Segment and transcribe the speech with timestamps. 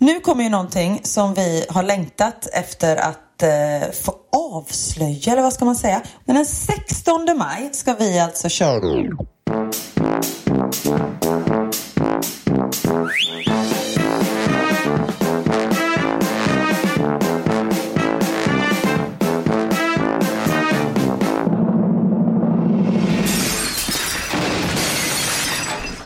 [0.00, 5.52] Nu kommer ju någonting som vi har längtat efter att eh, få avslöja, eller vad
[5.52, 6.02] ska man säga?
[6.24, 8.80] Men den 16 maj ska vi alltså köra.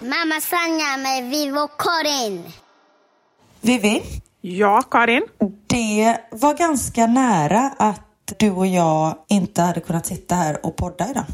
[0.00, 2.61] Mamma Sanja med Vivo Karin.
[3.62, 4.02] Vivi,
[4.40, 5.22] Ja, Karin?
[5.66, 8.00] det var ganska nära att
[8.38, 11.24] du och jag inte hade kunnat sitta här och podda idag.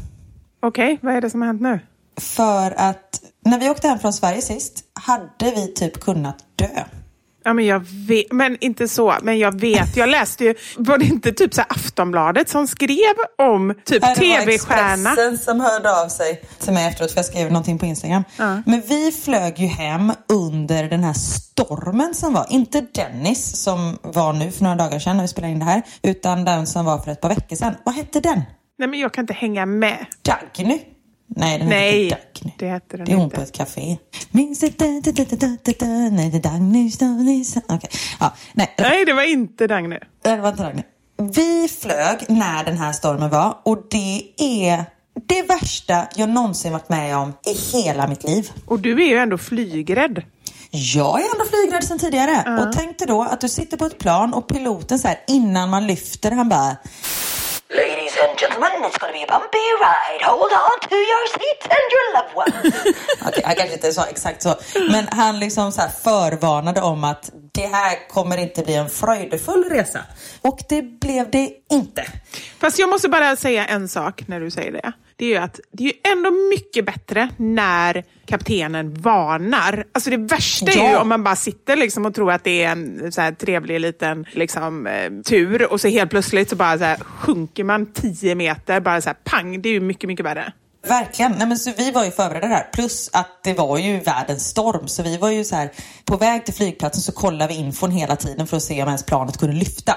[0.61, 1.79] Okej, vad är det som har hänt nu?
[2.17, 6.83] För att när vi åkte hem från Sverige sist hade vi typ kunnat dö.
[7.49, 9.15] Ja, men jag vet, men inte så.
[9.21, 13.73] Men jag vet, jag läste ju, var det inte typ så Aftonbladet som skrev om
[13.85, 15.37] typ Nej, det var tv-stjärna?
[15.37, 18.23] Som hörde av sig till mig efteråt för jag skrev någonting på Instagram.
[18.37, 18.61] Ja.
[18.65, 22.45] Men vi flög ju hem under den här stormen som var.
[22.49, 25.81] Inte Dennis som var nu för några dagar sedan när vi spelade in det här.
[26.01, 27.75] Utan den som var för ett par veckor sedan.
[27.83, 28.41] Vad hette den?
[28.77, 30.05] Nej, men jag kan inte hänga med.
[30.21, 30.79] Dagny?
[31.35, 32.53] Nej, den Nej, heter Dagny.
[32.59, 33.35] det hette den Det är hon inte.
[33.35, 33.97] på ett café.
[34.31, 34.79] Minns det...
[34.79, 36.91] Nej, det är Dagny.
[37.67, 37.89] Okej.
[38.19, 38.75] Ja, nej.
[38.79, 39.97] Nej, det var inte Dagny.
[40.21, 40.83] Det var inte Dagny.
[41.33, 44.85] Vi flög när den här stormen var och det är
[45.27, 48.51] det värsta jag någonsin varit med om i hela mitt liv.
[48.65, 50.23] Och du är ju ändå flygrädd.
[50.71, 52.61] Jag är ändå flygrädd sedan tidigare.
[52.67, 55.69] Och tänk dig då att du sitter på ett plan och piloten så här innan
[55.69, 56.77] man lyfter, han bara
[58.83, 60.21] and gentlemen, it's gonna be a bumpy ride.
[60.23, 62.75] Hold on to your seats and your loved ones.
[63.27, 64.55] Okej, han kanske inte sa exakt så.
[64.91, 69.63] Men han liksom så här förvarnade om att det här kommer inte bli en fröjdefull
[69.69, 69.99] resa.
[70.41, 72.05] Och det blev det inte.
[72.59, 74.93] Fast jag måste bara säga en sak när du säger det.
[75.19, 79.83] Det är ju att det är ju ändå mycket bättre när kaptenen varnar.
[79.91, 81.01] Alltså det värsta är ju Ja.
[81.01, 84.25] om man bara sitter liksom och tror att det är en så här trevlig liten
[84.31, 88.79] liksom, eh, tur och så helt plötsligt så bara så här, sjunker man 10 meter,
[88.79, 89.61] bara så här pang.
[89.61, 90.53] Det är ju mycket, mycket värre.
[90.87, 91.31] Verkligen.
[91.31, 92.69] Nej, men så vi var ju förberedda där.
[92.73, 94.87] Plus att det var ju världens storm.
[94.87, 95.71] Så vi var ju så här,
[96.05, 99.03] på väg till flygplatsen så kollade vi infon hela tiden för att se om ens
[99.03, 99.95] planet kunde lyfta.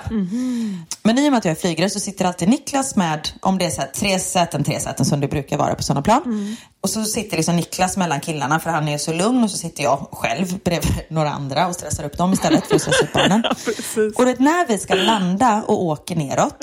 [1.03, 3.65] Men i och med att jag är flygrädd så sitter alltid Niklas med, om det
[3.67, 6.23] är så här, tre säten, tre säten som det brukar vara på sådana plan.
[6.81, 9.83] Och så sitter liksom Niklas mellan killarna för han är så lugn och så sitter
[9.83, 13.43] jag själv bredvid några andra och stressar upp dem istället för att stressa upp barnen.
[14.17, 16.57] och det, när vi ska landa och åker neråt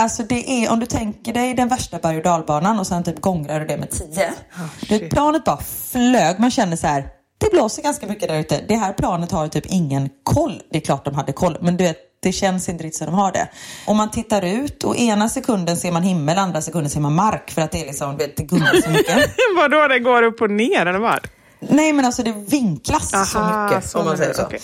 [0.00, 3.20] Alltså det är, om du tänker dig den värsta berg och dalbanan och sen typ
[3.20, 4.32] gångrar du det med 10.
[4.80, 5.58] du vet, planet bara
[5.92, 6.38] flög.
[6.38, 7.08] Man känner så här,
[7.38, 8.60] det blåser ganska mycket där ute.
[8.68, 10.62] Det här planet har typ ingen koll.
[10.70, 13.14] Det är klart de hade koll, men du vet, det känns inte riktigt som de
[13.14, 13.48] har det.
[13.86, 17.50] Och man tittar ut och ena sekunden ser man himmel, andra sekunden ser man mark
[17.50, 19.16] för att det är liksom, du vet, det gungar så mycket.
[19.56, 21.26] Vadå, det går upp och ner eller vad?
[21.60, 24.42] Nej men alltså det vinklas så Aha, mycket så om man säger så.
[24.42, 24.60] okej.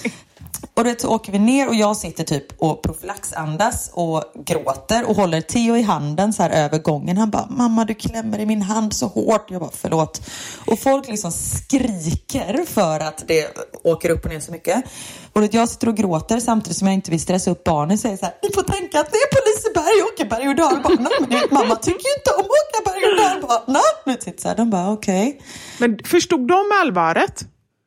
[0.75, 5.17] Och då så åker vi ner och jag sitter typ och profylaxandas och gråter och
[5.17, 7.17] håller Theo i handen så här över gången.
[7.17, 9.51] Han bara, mamma du klämmer i min hand så hårt.
[9.51, 10.21] Jag bara, förlåt.
[10.67, 14.85] Och folk liksom skriker för att det åker upp och ner så mycket.
[15.33, 18.17] Och då jag sitter och gråter samtidigt som jag inte vill stressa upp barnen säger
[18.17, 21.11] så här, ni får tänka att det är på Liseberg och åker berg och dalbana.
[21.21, 23.81] Men vet, mamma tycker ju inte om att åka berg och dalbana.
[24.05, 25.41] Du vet, så här, de bara, okej.
[25.79, 27.45] Men förstod de allvaret?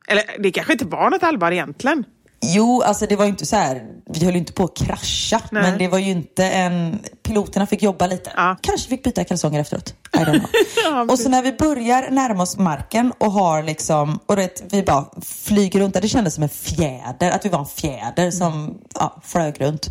[0.07, 2.03] Eller det kanske inte var något allvar egentligen.
[2.41, 5.41] Jo, alltså det var ju inte så här, vi höll ju inte på att krascha.
[5.51, 5.63] Nej.
[5.63, 8.31] Men det var ju inte en, piloterna fick jobba lite.
[8.35, 8.57] Ja.
[8.61, 9.93] Kanske fick byta kalsonger efteråt.
[10.13, 10.49] I don't know.
[10.83, 14.83] Ja, och så när vi börjar närma oss marken och har liksom, och vet, vi
[14.83, 16.01] bara flyger runt.
[16.01, 19.89] Det kändes som en fjäder, att vi var en fjäder som ja, flög runt.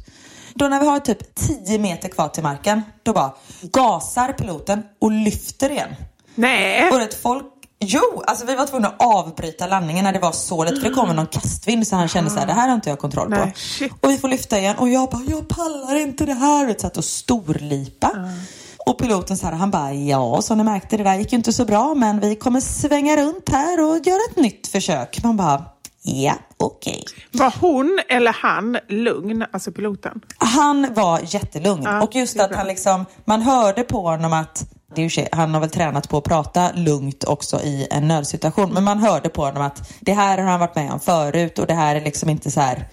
[0.55, 1.35] Då när vi har typ
[1.65, 5.95] 10 meter kvar till marken, då bara gasar piloten och lyfter igen.
[6.35, 6.91] Nej.
[6.91, 7.45] Och vet, folk
[7.81, 10.95] Jo, alltså vi var tvungna att avbryta landningen när det var så lätt för det
[10.95, 13.37] kommer någon kastvind så han kände så här, det här har inte jag kontroll på.
[13.37, 13.55] Nej.
[14.01, 16.67] Och vi får lyfta igen och jag bara, jag pallar inte det här.
[16.67, 18.11] Vet, satt och storlipa.
[18.87, 21.53] Och piloten så här, han bara, ja som ni märkte det där gick ju inte
[21.53, 25.25] så bra men vi kommer svänga runt här och göra ett nytt försök.
[25.25, 25.65] Man bara,
[26.03, 27.05] ja okej.
[27.33, 30.21] Var hon eller han lugn, alltså piloten?
[30.39, 34.65] Han var jättelugn Ja, och just att han liksom, man hörde på honom att
[34.95, 38.73] det är ju han har väl tränat på att prata lugnt också i en nödsituation.
[38.73, 41.67] Men man hörde på honom att det här har han varit med om förut och
[41.67, 42.89] det här är liksom inte så här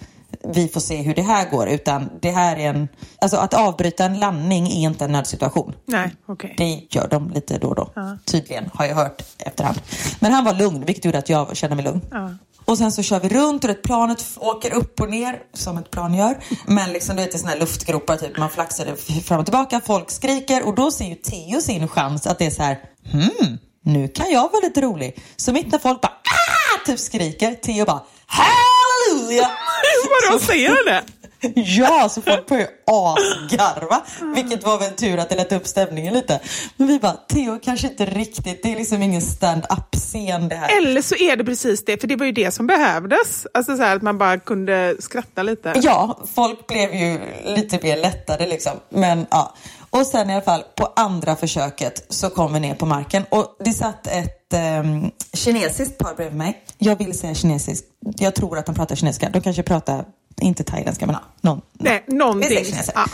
[0.54, 2.88] vi får se hur det här går utan det här är en,
[3.20, 5.74] alltså att avbryta en landning är inte en nödsituation.
[5.84, 6.54] Nej, okej.
[6.58, 7.90] Det gör de lite då och då.
[8.24, 9.80] Tydligen, har jag hört efterhand.
[10.20, 12.00] Men han var lugn, vilket gjorde att jag kände mig lugn.
[12.66, 16.14] Och sen så kör vi runt och planet åker upp och ner som ett plan
[16.14, 16.38] gör.
[16.66, 20.10] Men liksom du vet i sådana här luftgropar typ, man flaxar fram och tillbaka, folk
[20.10, 22.78] skriker och då ser ju Theo sin chans att det är så här,
[23.12, 25.22] hmm, nu kan jag vara lite rolig.
[25.36, 26.86] Så mitt när folk bara ah!
[26.86, 29.50] typ skriker, Theo bara halleluja!
[30.30, 31.04] Vadå, säger han det?
[31.66, 34.02] Ja, så folk började asgarva.
[34.34, 36.40] Vilket var väl tur att det lät upp stämningen lite.
[36.76, 40.78] Men vi bara, Theo kanske inte riktigt, det är liksom ingen stand-up-scen det här.
[40.78, 43.46] Eller så är det precis det, för det var ju det som behövdes.
[43.54, 45.72] Alltså så här att man bara kunde skratta lite.
[45.82, 48.72] Ja, folk blev ju lite mer lättade liksom.
[48.88, 49.54] Men ja.
[49.90, 53.56] Och sen i alla fall på andra försöket så kom vi ner på marken och
[53.64, 56.64] det satt ett um, kinesiskt par bredvid mig.
[56.78, 57.86] Jag vill säga kinesiskt.
[58.16, 59.30] Jag tror att de pratar kinesiska.
[59.30, 60.04] De kanske pratar,
[60.40, 61.60] inte thailändska men ja, någon.
[61.72, 62.64] Nej, någonting.
[62.94, 63.06] Ja.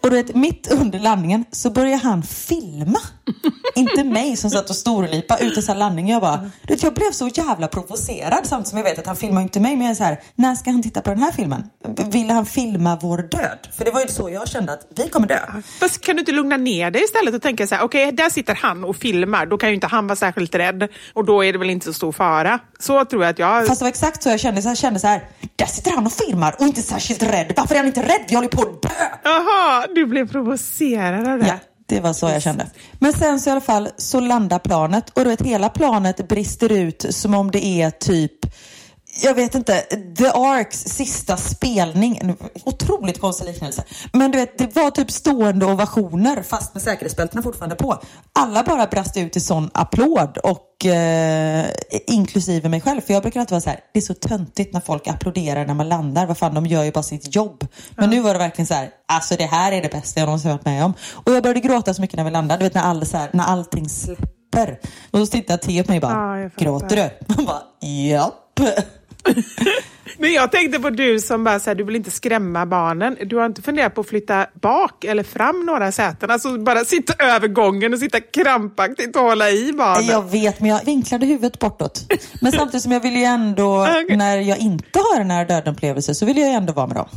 [0.00, 2.98] Och du vet, mitt under landningen så börjar han filma
[3.74, 6.10] inte mig som satt och storlipa ut en sån här landning.
[6.10, 9.16] Jag bara, du vet, jag blev så jävla provocerad samtidigt som jag vet att han
[9.16, 9.76] filmar inte mig.
[9.76, 11.64] Men jag är så här, när ska han titta på den här filmen?
[12.06, 13.58] Vill han filma vår död?
[13.76, 15.40] För det var ju så jag kände att vi kommer dö.
[15.80, 18.54] Fast kan du inte lugna ner dig istället och tänka så här, okej, där sitter
[18.54, 19.46] han och filmar.
[19.46, 21.92] Då kan ju inte han vara särskilt rädd och då är det väl inte så
[21.92, 22.58] stor fara.
[22.78, 23.66] Så tror jag att jag...
[23.66, 24.62] Fast det var exakt så jag kände.
[24.62, 27.52] Så jag kände så här, där sitter han och filmar och inte särskilt rädd.
[27.56, 28.24] Varför är han inte rädd?
[28.28, 28.88] Vi håller på att dö!
[29.24, 31.46] Jaha, du blev provocerad av det.
[31.46, 32.66] Ja, det var så jag kände.
[32.98, 36.72] Men sen så i alla fall så landar planet och du vet hela planet brister
[36.72, 38.46] ut som om det är typ
[39.22, 39.80] jag vet inte,
[40.18, 42.36] The Arks sista spelning.
[42.64, 43.84] Otroligt konstig liknelse.
[44.12, 48.02] Men du vet, det var typ stående ovationer fast med säkerhetsbältena fortfarande på.
[48.32, 51.66] Alla bara brast ut i sån applåd och eh,
[52.06, 53.00] inklusive mig själv.
[53.00, 55.74] För jag brukar alltid vara så här, det är så töntigt när folk applåderar när
[55.74, 56.26] man landar.
[56.26, 57.66] Vad fan, de gör ju bara sitt jobb.
[57.96, 60.50] Men nu var det verkligen så här, alltså det här är det bästa jag någonsin
[60.50, 60.94] varit med om.
[61.12, 62.58] Och jag började gråta så mycket när vi landade.
[62.58, 64.78] Du vet när, all, så här, när allting släpper.
[65.10, 67.34] Och så tittar Theo på mig och bara, Ja, gråter du?
[67.34, 68.60] Man bara, japp.
[70.18, 73.16] Men jag tänkte på du som bara säger du vill inte skrämma barnen.
[73.26, 76.30] Du har inte funderat på att flytta bak eller fram några säten?
[76.30, 80.06] Alltså bara sitta över gången och sitta krampaktigt och hålla i barnen.
[80.06, 82.12] Jag vet, men jag vinklade huvudet bortåt.
[82.40, 84.16] Men samtidigt som jag vill ju ändå, Okej.
[84.16, 87.08] när jag inte har en nära döden-upplevelse, så vill jag ju ändå vara med dem.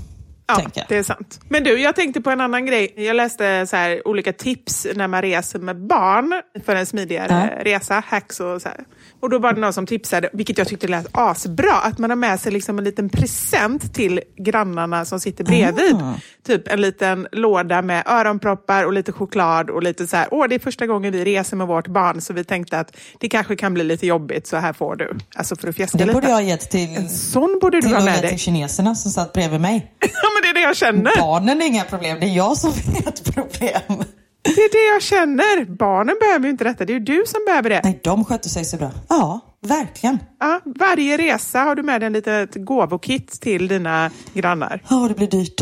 [0.47, 1.39] Ja, det är sant.
[1.49, 2.93] Men du, jag tänkte på en annan grej.
[2.97, 7.63] Jag läste så här, olika tips när man reser med barn för en smidigare Ja.
[7.63, 8.77] resa, hacks och så här.
[9.19, 12.17] Och då var det någon som tipsade, vilket jag tyckte lät asbra, att man har
[12.17, 15.95] med sig liksom en liten present till grannarna som sitter bredvid.
[15.95, 16.13] Ah.
[16.47, 20.55] Typ en liten låda med öronproppar och lite choklad och lite så här, åh det
[20.55, 23.73] är första gången vi reser med vårt barn så vi tänkte att det kanske kan
[23.73, 25.17] bli lite jobbigt så här får du.
[25.35, 26.13] Alltså för att fjäska Det lite.
[26.13, 28.29] borde jag ha gett till, En sån borde du till, ha med dig.
[28.29, 29.91] till kineserna som satt bredvid mig.
[30.43, 31.17] men det är det jag känner.
[31.19, 34.03] Barnen är inga problem, det är jag som är ett problem.
[34.41, 35.65] Det är det jag känner.
[35.65, 37.81] Barnen behöver ju inte detta, det är ju du som behöver det.
[37.83, 38.91] Nej, de skötte sig så bra.
[39.09, 40.19] Ja, verkligen.
[40.39, 44.83] Ja, varje resa har du med dig en litet gåvokit till dina grannar.
[44.89, 45.61] Ja, det blir dyrt.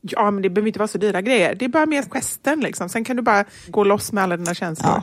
[0.00, 1.54] Ja, men det behöver inte vara så dyra grejer.
[1.54, 2.88] Det är bara med gesten liksom.
[2.88, 4.90] Sen kan du bara gå loss med alla dina känslor.
[4.90, 5.02] Ja,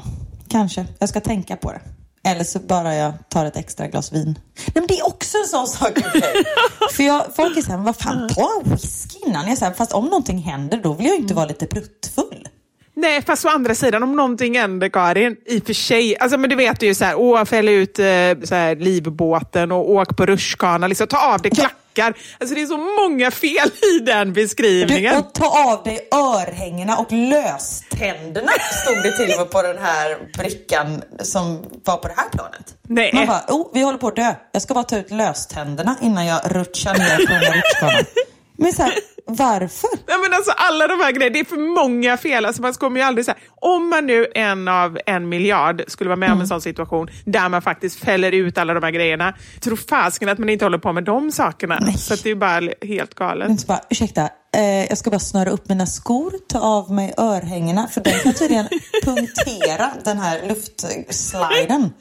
[0.50, 0.86] kanske.
[1.00, 1.82] Jag ska tänka på det.
[2.28, 4.40] Eller så bara jag tar ett extra glas vin.
[4.56, 5.92] Nej, men det är också en sån sak.
[5.98, 6.44] okej.
[6.92, 9.44] För jag, folk är såhär, vad fan, ta en whisky innan.
[9.44, 12.48] Jag är så här, fast om någonting händer, då vill jag inte vara lite pruttfull.
[12.96, 16.50] Nej, fast å andra sidan, om någonting händer, Karin, i och för sig, alltså, men
[16.50, 18.06] du vet ju så här, åh, fäll ut eh,
[18.44, 21.52] så här, livbåten och åk på rutschkana, liksom, ta av dig
[21.94, 22.14] klackar.
[22.40, 25.18] Alltså det är så många fel i den Du, beskrivningen.
[25.18, 28.52] och ta av dig örhängena och löständerna
[28.84, 32.76] stod det till och med på den här brickan som var på det här planet.
[32.88, 33.12] Nej.
[33.14, 34.36] Man bara, oh, vi håller på att dö.
[34.52, 38.04] Jag ska bara ta ut löständerna innan jag rutschar ner här rutschkanan.
[38.58, 38.94] Men så här,
[39.26, 39.90] varför?
[40.08, 42.46] Nej, men alltså, alla de här grejerna, det är för många fel.
[42.46, 46.18] Alltså, man kommer ju aldrig säga om man nu en av en miljard skulle vara
[46.18, 49.34] med om en sån situation där man faktiskt fäller ut alla de här grejerna.
[49.60, 51.78] Tro fasken att man inte håller på med de sakerna.
[51.82, 51.98] Nej.
[51.98, 53.48] Så det är ju bara helt galet.
[53.48, 57.14] Men så bara, ursäkta, eh, jag ska bara snöra upp mina skor, ta av mig
[57.18, 58.68] örhängena, för den kan tydligen
[59.04, 61.94] punktera den här luftsliden.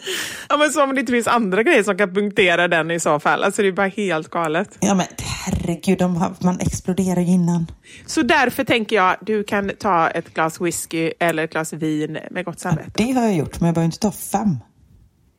[0.48, 3.20] Ja, men som om det inte finns andra grejer som kan punktera den i så
[3.20, 3.44] fall.
[3.44, 4.68] Alltså det är bara helt galet.
[4.80, 7.66] Ja men herregud, de man exploderar ju innan.
[8.06, 12.44] Så därför tänker jag du kan ta ett glas whisky eller ett glas vin med
[12.44, 12.90] gott samvete.
[12.94, 14.58] Det har jag gjort, men jag behöver inte ta fem.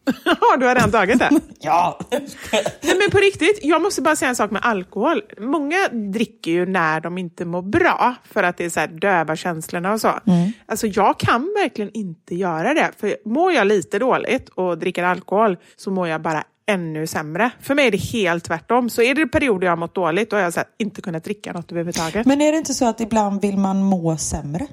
[0.59, 1.29] Du har redan tagit det.
[1.59, 1.99] Ja.
[2.81, 5.21] Nej, men på riktigt, jag måste bara säga en sak med alkohol.
[5.39, 9.35] Många dricker ju när de inte mår bra för att det är så här döva
[9.35, 10.19] känslorna och så.
[10.65, 12.91] Alltså jag kan verkligen inte göra det.
[12.99, 17.51] För mår jag lite dåligt och dricker alkohol så mår jag bara ännu sämre.
[17.61, 18.89] För mig är det helt tvärtom.
[18.89, 21.23] Så är det perioder jag har mått dåligt då har jag så här, inte kunnat
[21.23, 22.25] dricka något överhuvudtaget.
[22.25, 24.67] Men är det inte så att ibland vill man må sämre?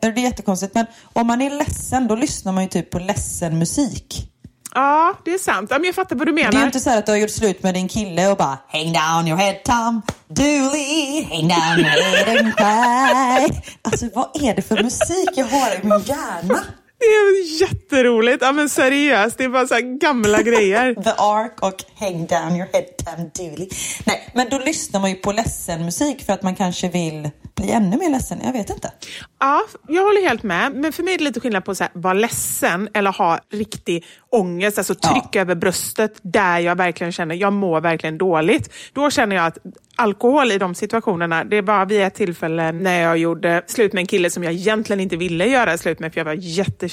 [0.00, 3.58] Det är jättekonstigt, men om man är ledsen då lyssnar man ju typ på ledsen
[3.58, 4.30] musik.
[4.74, 5.70] Ja, det är sant.
[5.70, 6.50] Ja, men jag fattar vad du menar.
[6.50, 8.58] Det är ju inte så att du har gjort slut med din kille och bara
[8.68, 14.54] Hang down your head Tom Dooley Hang down your head and cry Alltså vad är
[14.54, 16.58] det för musik jag har i min hjärna?
[17.04, 18.38] Det är jätteroligt.
[18.42, 20.94] Ja, men seriöst, det är bara så gamla grejer.
[20.94, 23.68] The Ark och Hang down your head Tom Dooley
[24.04, 27.70] Nej, men då lyssnar man ju på ledsen musik för att man kanske vill bli
[27.70, 28.38] ännu mer ledsen.
[28.44, 28.92] Jag vet inte.
[29.40, 30.72] Ja, jag håller helt med.
[30.74, 34.78] Men för mig är det lite skillnad på att vara ledsen eller ha riktig ångest,
[34.78, 35.40] alltså tryck Ja.
[35.40, 38.72] över bröstet där jag verkligen känner jag mår verkligen dåligt.
[38.92, 39.58] Då känner jag att
[39.96, 44.06] alkohol i de situationerna, det var vid ett tillfälle när jag gjorde slut med en
[44.06, 46.34] kille som jag egentligen inte ville göra slut med för jag var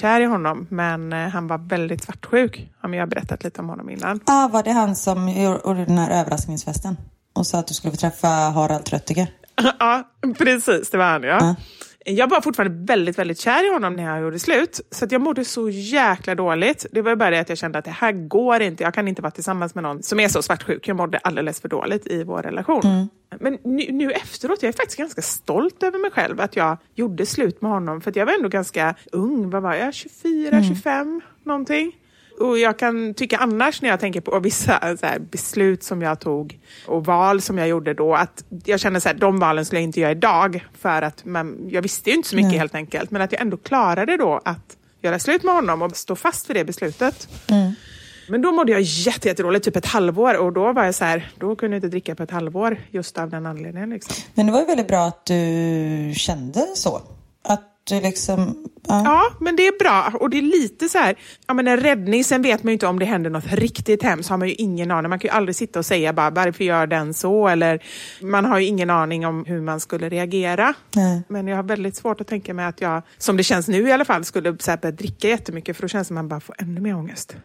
[0.01, 0.67] jättekär i honom.
[0.69, 2.69] Men eh, han var väldigt svartsjuk.
[2.81, 4.19] Ja, men jag har berättat lite om honom innan.
[4.25, 6.97] Ah, var det han som gjorde den här överraskningsfesten?
[7.33, 9.27] Och sa att du skulle få träffa Harald Tröttiger?
[9.79, 10.03] ja,
[10.37, 10.89] precis.
[10.89, 11.55] Det var han ja.
[12.05, 14.81] Jag var fortfarande väldigt, väldigt kär i honom när jag gjorde slut.
[14.91, 16.85] Så att jag mådde så jäkla dåligt.
[16.91, 18.83] Det var bara det att jag kände att det här går inte.
[18.83, 20.87] Jag kan inte vara tillsammans med någon som är så svartsjuk.
[20.87, 22.81] Jag mådde alldeles för dåligt i vår relation.
[22.83, 23.07] Mm.
[23.39, 27.25] Men nu, nu efteråt, jag är faktiskt ganska stolt över mig själv att jag gjorde
[27.25, 28.01] slut med honom.
[28.01, 29.49] För jag var ändå ganska ung.
[29.49, 29.93] Vad var jag?
[29.93, 31.91] 24, 25 någonting.
[32.41, 36.19] Och jag kan tycka annars när jag tänker på vissa så här, beslut som jag
[36.19, 39.83] tog och val som jag gjorde då, att jag känner att de valen skulle jag
[39.83, 42.59] inte göra idag för att man, jag visste ju inte så mycket Nej.
[42.59, 43.11] helt enkelt.
[43.11, 46.55] Men att jag ändå klarade då att göra slut med honom och stå fast vid
[46.55, 47.27] det beslutet.
[48.29, 51.31] Men då mådde jag jätte, jättedåligt, typ ett halvår och då var jag så här,
[51.39, 53.89] då kunde jag inte dricka på ett halvår just av den anledningen.
[53.89, 54.23] Liksom.
[54.33, 57.01] Men det var ju väldigt bra att du kände så.
[57.83, 58.67] Du liksom...
[58.87, 59.01] Ja.
[59.05, 60.19] Ja, men det är bra.
[60.19, 61.15] Och det är lite så här,
[61.47, 64.29] ja men en räddning, sen vet man ju inte om det händer något riktigt hemskt,
[64.29, 65.09] har man ju ingen aning.
[65.09, 67.47] Man kan ju aldrig sitta och säga bara, varför gör den så?
[67.47, 67.83] Eller
[68.21, 70.73] man har ju ingen aning om hur man skulle reagera.
[70.95, 71.23] Nej.
[71.27, 73.91] Men jag har väldigt svårt att tänka mig att jag, som det känns nu i
[73.91, 76.29] alla fall, skulle så här, börja dricka jättemycket för då känns det som att man
[76.29, 77.35] bara får ännu mer ångest.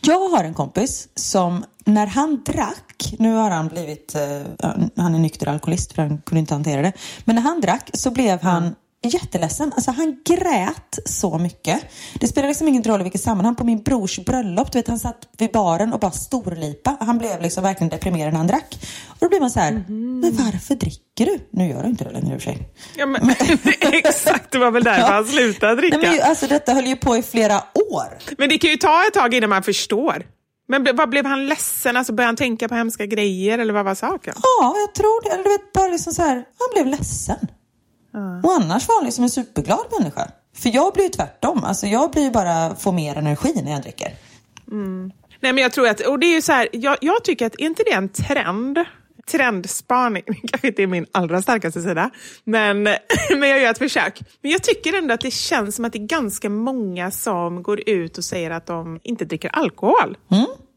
[0.00, 5.18] Jag har en kompis som när han drack, nu har han blivit, eh, han är
[5.18, 6.92] nykter alkoholist för han kunde inte hantera det.
[7.24, 8.74] Men när han drack så blev han
[9.08, 9.72] jätteledsen.
[9.72, 11.80] Alltså han grät så mycket.
[12.20, 13.54] Det spelar liksom ingen roll i vilket sammanhang.
[13.54, 16.96] På min brors bröllop, du vet han satt vid baren och bara storlipa.
[17.00, 18.78] Han blev liksom verkligen deprimerad när han drack.
[19.08, 21.38] Och då blir man så här, men varför dricker du?
[21.52, 22.68] Nu gör du inte det längre i och för sig.
[22.96, 23.30] Ja, men,
[23.80, 25.96] exakt, det var väl därför han slutade dricka.
[25.96, 27.56] Nej, men alltså detta höll ju på i flera
[27.92, 28.18] år.
[28.38, 30.26] Men det kan ju ta ett tag innan man förstår.
[30.68, 31.96] Men vad blev han ledsen?
[31.96, 34.34] Alltså började han tänka på hemska grejer eller vad var saken?
[34.42, 35.30] Ja, jag tror det.
[35.30, 37.36] Eller du vet, bara liksom så här, han blev ledsen.
[38.44, 40.30] Och annars var han liksom en superglad människa.
[40.56, 41.64] För jag blir ju tvärtom.
[41.64, 44.12] Alltså jag blir ju bara, får mer energi när jag dricker.
[45.40, 47.54] Nej, men jag tror att, och det är ju så här, jag, jag tycker att,
[47.54, 48.78] är inte det en trend?
[49.30, 52.10] Trendspaning, kanske inte är min allra starkaste sida,
[52.44, 52.82] men,
[53.30, 54.20] men jag gör ett försök.
[54.42, 57.88] Men jag tycker ändå att det känns som att det är ganska många som går
[57.88, 60.16] ut och säger att de inte dricker alkohol.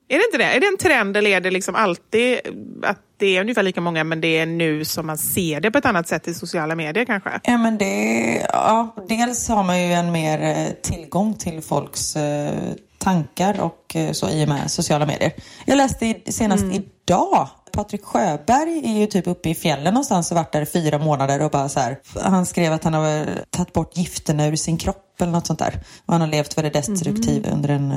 [0.07, 0.55] Är det inte det?
[0.55, 2.39] Är det en trend eller är det liksom alltid
[2.83, 5.77] att det är ungefär lika många men det är nu som man ser det på
[5.77, 7.39] ett annat sätt i sociala medier kanske?
[7.43, 12.53] Ja, men det, ja, dels har man ju en mer eh, tillgång till folks eh,
[12.97, 15.31] tankar och eh, så i och med sociala medier.
[15.65, 20.51] Jag läste senast idag Patrik Sjöberg är ju typ uppe i fjällen någonstans och varit
[20.51, 21.97] där i fyra månader och bara så här.
[22.21, 25.79] Han skrev att han har tagit bort gifterna ur sin kropp eller något sånt där.
[26.05, 27.91] Och han har levt väldigt destruktiv under en,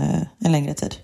[0.45, 0.95] en längre tid.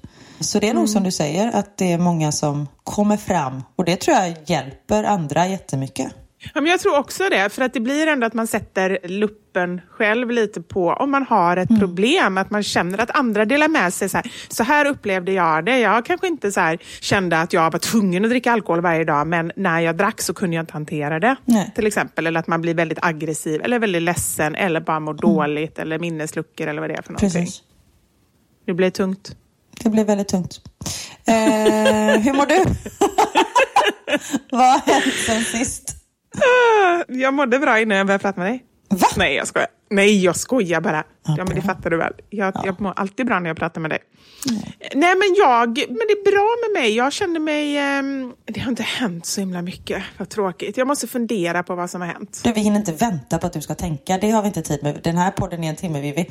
[0.43, 3.85] Så det är nog som du säger att det är många som kommer fram och
[3.85, 6.13] det tror jag hjälper andra jättemycket.
[6.55, 9.81] Ja, men jag tror också det, för att det blir ändå att man sätter luppen
[9.91, 13.95] själv lite på om man har ett problem, att man känner att andra delar med
[13.95, 14.09] sig.
[14.09, 15.79] Så här, så här upplevde jag det.
[15.79, 19.27] Jag kanske inte så här, kände att jag var tvungen att dricka alkohol varje dag,
[19.27, 21.37] men när jag drack så kunde jag inte hantera det.
[21.45, 21.73] Nej.
[21.75, 25.79] Till exempel, eller att man blir väldigt aggressiv, eller väldigt ledsen, eller bara mår dåligt,
[25.79, 27.43] eller minnesluckor eller vad det är för någonting.
[27.43, 27.63] Precis.
[28.67, 29.37] Det blir tungt.
[29.83, 30.61] Det blev väldigt tungt.
[31.27, 31.35] Eh,
[32.21, 32.65] hur mår du?
[34.51, 35.97] Vad har hänt sen sist?
[37.09, 38.65] Jag mådde bra innan jag började prata med dig.
[38.91, 39.07] Va?
[39.17, 39.69] Nej, jag skojar.
[39.91, 41.05] Nej, jag skojar bara.
[41.27, 42.13] Ja, Ja, men det fattar du väl.
[42.31, 43.99] Jag, jag mår alltid bra när jag pratar med dig.
[44.95, 45.69] Nej, men jag...
[45.69, 46.97] Men det är bra med mig.
[46.97, 47.77] Jag känner mig...
[47.79, 50.03] ehm, det har inte hänt så himla mycket.
[50.19, 50.77] Vad tråkigt.
[50.77, 52.41] Jag måste fundera på vad som har hänt.
[52.45, 54.19] Du, vi hinner inte vänta på att du ska tänka.
[54.19, 55.01] Det har vi inte tid med.
[55.05, 56.31] Den här podden är en timme, Vivi.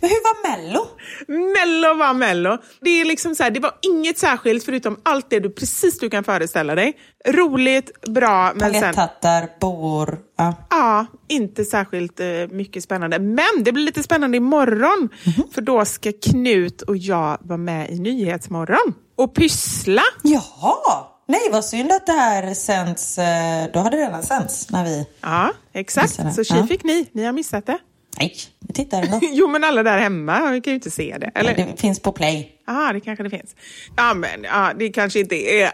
[0.00, 0.86] Men hur var Mello?
[1.28, 2.58] Mello var Mello.
[2.80, 6.10] Det, är liksom så här, det var inget särskilt förutom allt det du precis du
[6.10, 6.92] kan föreställa dig.
[7.28, 8.80] Roligt, bra, men sen...
[8.80, 10.18] Paletthattar, boor.
[10.38, 10.54] Ja.
[10.70, 13.18] Ja, inte särskilt eh, mycket spännande.
[13.18, 15.08] Men det blir lite spännande imorgon.
[15.54, 20.02] För då ska Knut och jag vara med i Nyhetsmorgon och pyssla.
[20.22, 21.04] Jaha!
[21.30, 23.18] Nej, vad synd att det här sänds.
[23.18, 25.06] eh, Då hade det redan sänds när vi...
[25.20, 26.34] Ja, exakt.
[26.34, 27.08] Så tji fick ni.
[27.12, 27.78] Ni har missat det.
[28.18, 29.20] Nej, vi tittar ändå.
[29.32, 31.30] Jo, men alla där hemma vi kan ju inte se det.
[31.34, 31.54] Eller?
[31.54, 32.52] Det finns på play.
[32.66, 33.56] Ja, det kanske det finns.
[33.96, 35.72] Ja, men ja, det kanske inte är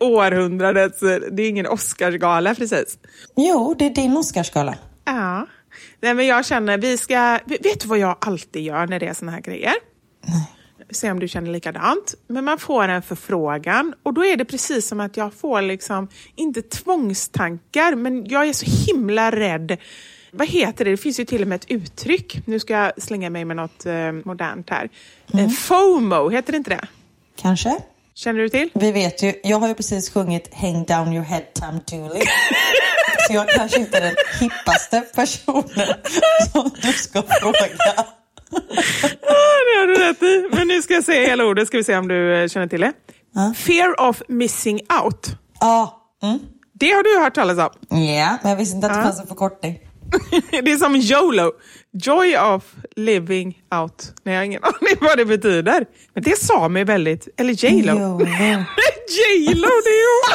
[0.00, 1.00] århundradets...
[1.30, 2.98] Det är ingen Oscarsgala precis.
[3.36, 4.74] Jo, det är din Oscarsgala.
[5.04, 5.46] Ja.
[6.00, 7.38] Nej, men jag känner, vi ska...
[7.46, 9.74] Vet du vad jag alltid gör när det är såna här grejer?
[10.90, 12.14] Se om du känner likadant.
[12.26, 16.08] Men man får en förfrågan och då är det precis som att jag får liksom,
[16.36, 19.78] inte tvångstankar, men jag är så himla rädd.
[20.36, 20.90] Vad heter det?
[20.90, 22.46] Det finns ju till och med ett uttryck.
[22.46, 24.88] Nu ska jag slänga mig med något eh, modernt här.
[25.34, 26.86] Eh, FOMO, heter det inte det?
[27.36, 27.76] Kanske?
[28.14, 28.70] Känner du till?
[28.74, 32.22] Vi vet ju, jag har ju precis sjungit Hang down your head Tom Dooley.
[33.26, 35.94] Så jag kanske inte är den hippaste personen
[36.52, 37.68] som du ska fråga.
[39.20, 40.56] Ja, det har du rätt i.
[40.56, 42.80] Men nu ska jag säga hela ordet, ska vi se om du eh, känner till
[42.80, 42.92] det.
[43.34, 43.54] Ja.
[43.56, 45.26] Fear of missing out.
[45.60, 46.38] Ja, mm.
[46.72, 47.98] Det har du hört talas om.
[47.98, 49.78] Ja, men jag visste inte att det fanns en förkortning.
[50.50, 51.52] Det är som YOLO.
[52.02, 52.64] Joy of
[52.96, 54.12] living out.
[54.22, 55.86] Nej, jag har ingen aning vad det betyder.
[56.14, 57.28] Men det sa mig väldigt...
[57.36, 58.20] Eller J-Lo.
[59.08, 60.34] J-Lo, det är ju...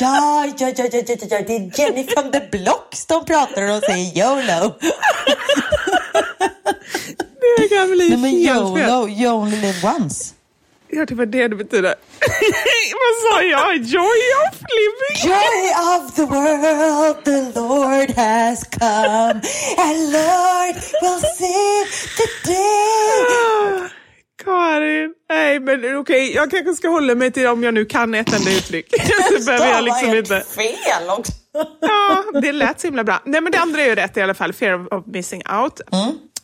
[0.00, 3.82] Ja, ja, ja, ja, ja, ja, det är Jenny from the Blocks de pratar och
[3.82, 4.74] säger YOLO.
[7.58, 8.30] Det kan bli Nej, men.
[8.32, 10.34] YOLO, you only live once.
[10.92, 11.94] Ja, det var det det betyder.
[13.02, 13.76] vad sa jag?
[13.76, 15.30] Joy of living?
[15.30, 19.40] Joy of the world, the Lord has come,
[19.78, 23.26] and Lord will save the day.
[23.30, 23.88] Ah,
[24.44, 25.14] Karin.
[25.30, 26.34] Nej, men okej.
[26.34, 28.86] Jag kanske ska hålla mig till om jag nu kan ett enda uttryck.
[29.38, 30.40] så behöver jag liksom inte...
[30.40, 31.32] fel också.
[31.80, 33.22] Ja, det lät så himla bra.
[33.24, 34.52] Nej, men det andra är ju rätt i alla fall.
[34.52, 35.80] Fear of missing out.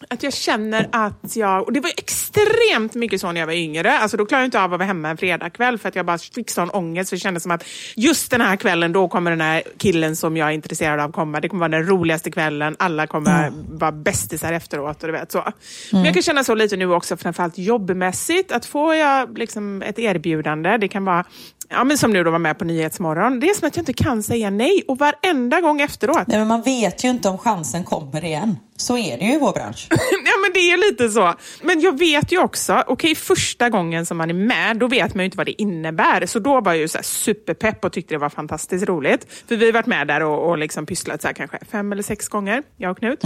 [0.08, 3.98] Att jag känner att jag, och det var extremt mycket så när jag var yngre,
[3.98, 6.18] alltså då klarade jag inte av att vara hemma en fredagkväll för att jag bara
[6.18, 7.10] fick sån ångest.
[7.10, 7.64] För det kändes som att
[7.96, 11.40] just den här kvällen då kommer den här killen som jag är intresserad av komma,
[11.40, 15.52] det kommer vara den roligaste kvällen, alla kommer vara bästisar efteråt och du vet så.
[15.92, 19.98] Men jag kan känna så lite nu också, framförallt jobbmässigt, att får jag liksom ett
[19.98, 21.24] erbjudande, det kan vara
[21.68, 23.40] Ja, men som nu då var med på Nyhetsmorgon.
[23.40, 26.26] Det är som att jag inte kan säga nej och varenda gång efteråt.
[26.26, 28.56] Nej, men man vet ju inte om chansen kommer igen.
[28.78, 29.86] Så är det ju i vår bransch.
[29.90, 31.34] ja, men det är lite så.
[31.62, 35.22] Men jag vet ju också, okej första gången som man är med, då vet man
[35.22, 36.26] ju inte vad det innebär.
[36.26, 39.26] Så då var jag ju så superpepp och tyckte det var fantastiskt roligt.
[39.48, 42.28] För vi har varit med där och, och liksom pysslat så kanske fem eller sex
[42.28, 43.22] gånger, jag och Knut.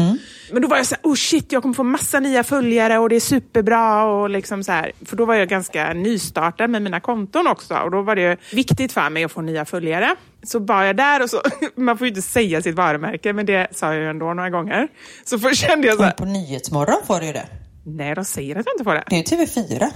[0.52, 3.08] Men då var jag så här, oh shit, jag kommer få massa nya följare och
[3.08, 4.04] det är superbra.
[4.04, 7.74] Och liksom så här, för då var jag ganska nystartad med mina konton också.
[7.74, 10.14] Och då var det ju viktigt för mig att få nya följare.
[10.42, 11.42] Så var jag där och så,
[11.74, 14.88] man får ju inte säga sitt varumärke, men det sa jag ju ändå några gånger.
[15.24, 17.46] Så först kände jag så här, på Nyhetsmorgon får du ju det.
[17.86, 19.04] Nej, de säger att jag inte får det.
[19.06, 19.86] Det är ju TV4.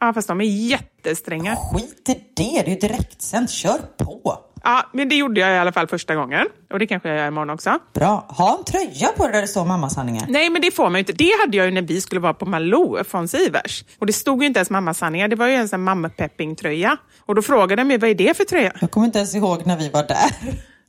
[0.00, 1.56] Ja, fast de är jättestränga.
[1.56, 3.50] Skit i det, det är ju direktsänt.
[3.50, 4.49] Kör på.
[4.62, 6.46] Ja, men det gjorde jag i alla fall första gången.
[6.72, 7.78] Och det kanske jag gör imorgon också.
[7.94, 8.26] Bra.
[8.28, 10.24] Ha en tröja på dig där det står mammasanningar.
[10.28, 11.12] Nej, men det får man ju inte.
[11.12, 13.84] Det hade jag ju när vi skulle vara på Malou från Sivers.
[13.98, 15.28] Och det stod ju inte ens mammasanningar.
[15.28, 16.96] Det var ju en sån mammapepping-tröja.
[17.26, 18.72] Och då frågade de mig, vad är det för tröja?
[18.80, 20.30] Jag kommer inte ens ihåg när vi var där.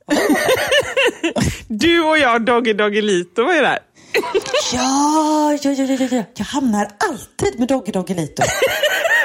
[1.68, 3.78] Du och jag, Doggy Doggelito, var ju där.
[4.72, 6.24] Ja, ja, ja, ja, ja.
[6.36, 8.42] Jag hamnar alltid med Doggy Doggelito.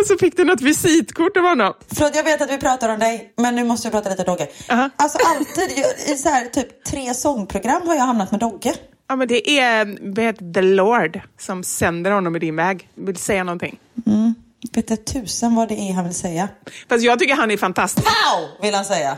[0.00, 1.74] Och så fick du något visitkort av honom.
[1.94, 4.48] Förlåt, jag vet att vi pratar om dig, men nu måste jag prata lite Dogge.
[4.70, 4.90] Aha.
[4.96, 8.74] Alltså alltid, jag- i så här, typ tre sångprogram har jag hamnat med Dogge.
[9.08, 9.86] Ja, men det är
[10.22, 12.88] heter The Lord som sänder honom i din väg.
[12.94, 13.78] Vill säga någonting?
[14.74, 16.48] Vet inte tusan vad det är han vill säga.
[16.88, 18.06] Fast jag tycker han är fantastisk.
[18.06, 18.48] Pow!
[18.62, 19.16] Vill han säga.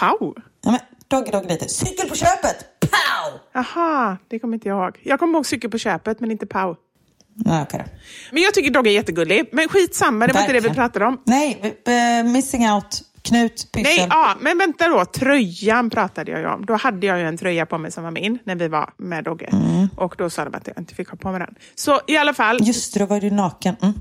[0.00, 0.34] Pow!
[0.64, 2.80] Ja, men Dogge Doggelito, cykel på köpet!
[2.80, 3.40] Pow!
[3.60, 4.98] Aha, det kommer inte jag ihåg.
[5.02, 6.76] Jag kommer ihåg cykel på köpet, men inte Pow.
[7.34, 7.78] Ja, då.
[8.32, 9.48] Men jag tycker Dogge är jättegullig.
[9.52, 11.20] Men skitsamma, det var inte det vi pratade om.
[11.24, 11.76] Nej,
[12.24, 13.96] missing out, Knut, pyssel.
[13.96, 15.04] Nej, ja, men vänta då.
[15.04, 16.66] Tröjan pratade jag ju om.
[16.66, 19.24] Då hade jag ju en tröja på mig som var min när vi var med
[19.24, 19.48] Dogge.
[19.52, 19.88] Mm.
[19.96, 21.54] Och då sa de att jag inte fick ha på mig den.
[21.74, 22.58] Så i alla fall.
[22.62, 23.76] Just det, då var du naken.
[23.82, 23.94] Mm.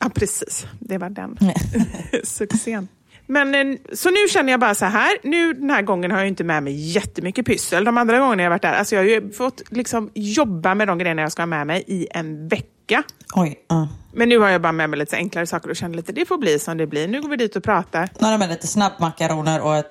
[0.00, 0.66] Ja, precis.
[0.78, 1.38] Det var den
[2.24, 2.88] succén.
[3.32, 6.28] Men, eh, så nu känner jag bara så här, nu den här gången har jag
[6.28, 7.84] inte med mig jättemycket pyssel.
[7.84, 10.98] De andra gångerna jag varit där, alltså jag har ju fått liksom jobba med de
[10.98, 13.02] grejerna jag ska ha med mig i en vecka.
[13.34, 13.88] Oj, ja.
[14.12, 16.38] Men nu har jag bara med mig lite enklare saker och känner lite, det får
[16.38, 17.08] bli som det blir.
[17.08, 18.08] Nu går vi dit och pratar.
[18.18, 19.90] Några med lite snabbmakaroner och ett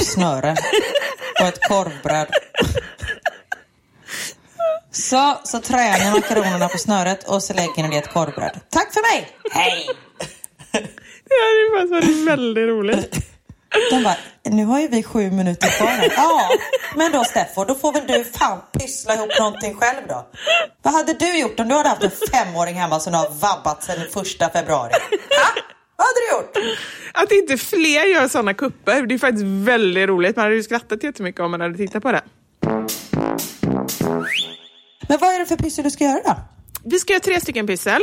[0.00, 0.56] snöre.
[1.40, 2.26] Och ett korvbröd.
[4.90, 8.60] Så, så trär ni makaronerna på snöret och så lägger ni det i ett korvbröd.
[8.70, 9.28] Tack för mig!
[9.52, 9.86] Hej!
[11.30, 13.16] Det hade faktiskt varit väldigt roligt.
[13.90, 16.12] De bara, nu har ju vi sju minuter kvar.
[16.16, 16.48] Ja,
[16.96, 20.26] men då Steffo, då får väl du fan pyssla ihop någonting själv då.
[20.82, 24.06] Vad hade du gjort om du hade haft en femåring hemma som har vabbat sedan
[24.12, 24.92] första februari?
[24.92, 25.62] Ha?
[25.96, 26.78] Vad hade du gjort?
[27.14, 30.36] Att inte fler gör sådana kupper, det är faktiskt väldigt roligt.
[30.36, 32.22] Man hade ju skrattat jättemycket om man hade tittat på det.
[35.08, 36.36] Men vad är det för pyssel du ska göra då?
[36.84, 38.02] Vi ska göra tre stycken pyssel.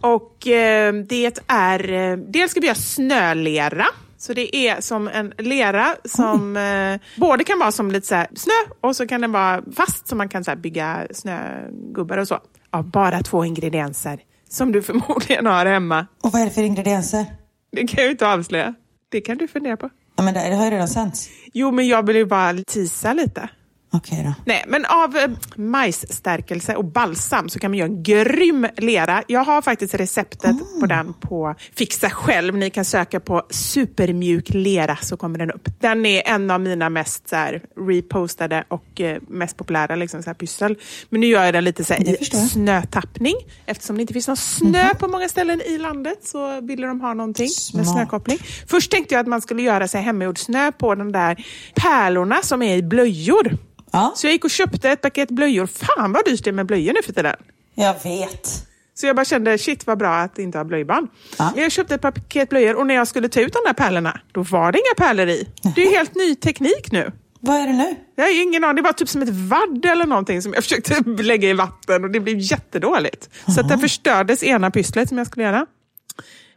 [0.00, 3.86] Och eh, det är, eh, dels ska vi göra snölera.
[4.18, 8.74] Så det är som en lera som eh, både kan vara som lite så snö
[8.80, 12.38] och så kan den vara fast så man kan så bygga snögubbar och så.
[12.70, 16.06] Av bara två ingredienser som du förmodligen har hemma.
[16.22, 17.26] Och vad är det för ingredienser?
[17.72, 18.74] Det kan jag ju inte avslöja.
[19.08, 19.90] Det kan du fundera på.
[20.16, 21.28] Ja, men det har ju redan sänts.
[21.52, 23.48] Jo, men jag vill ju bara tisa lite.
[23.90, 24.34] Okej då.
[24.44, 29.22] Nej, men av eh, majsstärkelse och balsam så kan man göra en grym lera.
[29.26, 32.56] Jag har faktiskt receptet på den på Fixa själv.
[32.56, 35.68] Ni kan söka på supermjuk lera så kommer den upp.
[35.80, 40.30] Den är en av mina mest så här, repostade och eh, mest populära liksom, så
[40.30, 40.78] här, pyssel.
[41.08, 43.34] Men nu gör jag den lite så här, i snötappning.
[43.66, 47.14] Eftersom det inte finns någon snö på många ställen i landet så ville de ha
[47.14, 47.86] någonting med Smart.
[47.86, 48.38] snökoppling.
[48.66, 51.44] Först tänkte jag att man skulle göra sig hemmagjord snö på de där
[51.74, 53.58] pärlorna som är i blöjor.
[53.96, 55.66] Ja, Så jag gick och köpte ett paket blöjor.
[55.66, 57.36] Fan vad dyrt det är med blöjor nu för tiden.
[57.74, 58.48] jag vet.
[58.94, 61.08] Så jag bara kände, shit vad bra att inte ha blöjbarn.
[61.38, 61.52] Ja.
[61.56, 64.42] Jag köpte ett paket blöjor och när jag skulle ta ut de där pärlorna, då
[64.42, 65.48] var det inga pärlor i.
[65.74, 67.12] Det är helt ny teknik nu.
[67.40, 67.96] Vad är det nu?
[68.14, 71.00] Jag har ingen aning, det var typ som ett vadd eller någonting som jag försökte
[71.22, 73.30] lägga i vatten och det blev jättedåligt.
[73.54, 75.66] Så att det förstördes ena pysslet som jag skulle göra.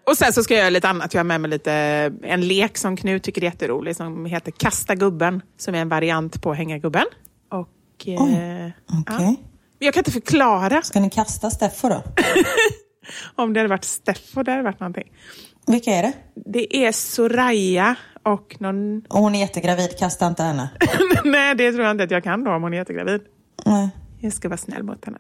[0.08, 1.14] Och sen så ska jag göra lite annat.
[1.14, 1.74] Jag har med mig lite,
[2.24, 6.42] en lek som Knut tycker är jätterolig som heter Kasta gubben, som är en variant
[6.42, 7.06] på Hänga gubben.
[7.50, 9.04] Och, eh, Okej.
[9.08, 9.36] ja.
[9.80, 12.04] Jag kan inte förklara Ska ni kasta Steffo då?
[13.36, 15.12] om det hade varit Steffo, det hade varit någonting.
[15.68, 16.14] Vilka är det?
[16.36, 19.02] Det är Soraya och någon...
[19.10, 20.70] Och hon är jättegravid, kasta inte henne.
[21.26, 23.22] Nej, det tror jag inte att jag kan då om hon är jättegravid.
[23.66, 23.90] Nej.
[24.20, 25.20] Jag ska vara snäll mot henne.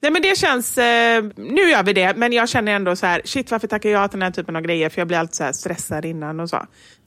[0.00, 3.22] Nej men det känns, eh, nu gör vi det, men jag känner ändå så här,
[3.24, 4.88] shit varför tackar jag till den här typen av grejer?
[4.88, 6.66] För jag blir alltid så här stressad innan och så.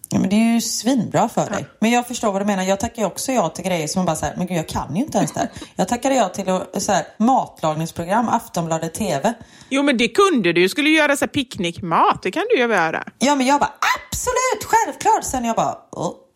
[0.09, 1.65] Ja, men det är ju svinbra för dig.
[1.79, 2.63] Men jag förstår vad du menar.
[2.63, 4.67] Jag tackar ju också ja till grejer som man bara så här, men gud jag
[4.67, 5.49] kan ju inte ens det här.
[5.75, 6.45] Jag tackade ja till
[6.81, 9.33] så här, matlagningsprogram, Aftonbladet TV.
[9.69, 12.55] Jo men det kunde du, du skulle ju göra så här picknickmat, det kan du
[12.55, 13.03] ju göra.
[13.19, 15.23] Ja men jag bara absolut, självklart.
[15.23, 15.77] Sen jag bara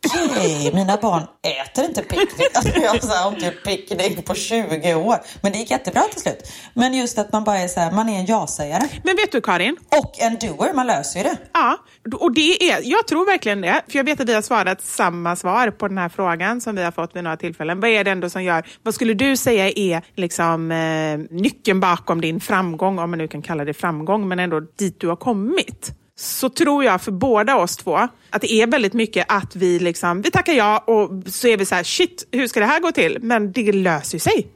[0.08, 2.56] okej, mina barn äter inte picknick.
[2.56, 5.16] Alltså, jag har så här, har inte gjort picknick på 20 år.
[5.42, 6.52] Men det gick jättebra till slut.
[6.74, 8.88] Men just att man bara är så här, man är en ja-sägare.
[9.04, 9.78] Men vet du Karin?
[10.02, 11.38] Och en doer, man löser ju det.
[11.54, 11.78] Ja,
[12.20, 13.82] och det är, jag tror verkligen det.
[13.88, 16.84] För jag vet att vi har svarat samma svar på den här frågan som vi
[16.84, 17.80] har fått vid några tillfällen.
[17.80, 22.22] Vad är det ändå som gör, vad skulle du säga är liksom, eh, nyckeln bakom
[22.22, 26.01] din framgång, om man nu kan kalla det framgång, men ändå dit du har kommit?
[26.22, 27.96] Så tror jag för båda oss två
[28.30, 31.66] att det är väldigt mycket att vi liksom, vi tackar ja och så är vi
[31.66, 33.18] så här, shit, hur ska det här gå till?
[33.22, 34.48] Men det löser ju sig.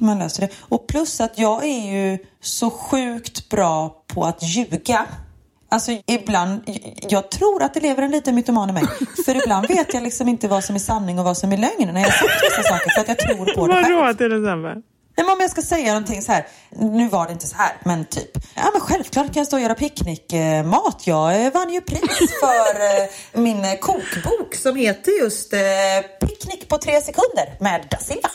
[0.00, 0.48] Man löser det.
[0.60, 5.06] Och plus att jag är ju så sjukt bra på att ljuga.
[5.68, 6.60] Alltså ibland,
[7.08, 8.84] jag tror att det lever en liten mytoman i mig.
[9.24, 11.94] För ibland vet jag liksom inte vad som är sanning och vad som är lögn
[11.94, 13.96] när jag sagt vissa saker för att jag tror på det själv.
[13.96, 14.74] Vadå till detsamma?
[15.16, 17.76] Nej, men om jag ska säga någonting så här, nu var det inte så här,
[17.84, 18.30] men typ.
[18.54, 21.02] Ja men självklart kan jag stå och göra picknickmat.
[21.06, 25.54] Jag eh, vann ju pris för eh, min eh, kokbok som heter just
[26.20, 28.30] Picknick på tre sekunder med da Silva.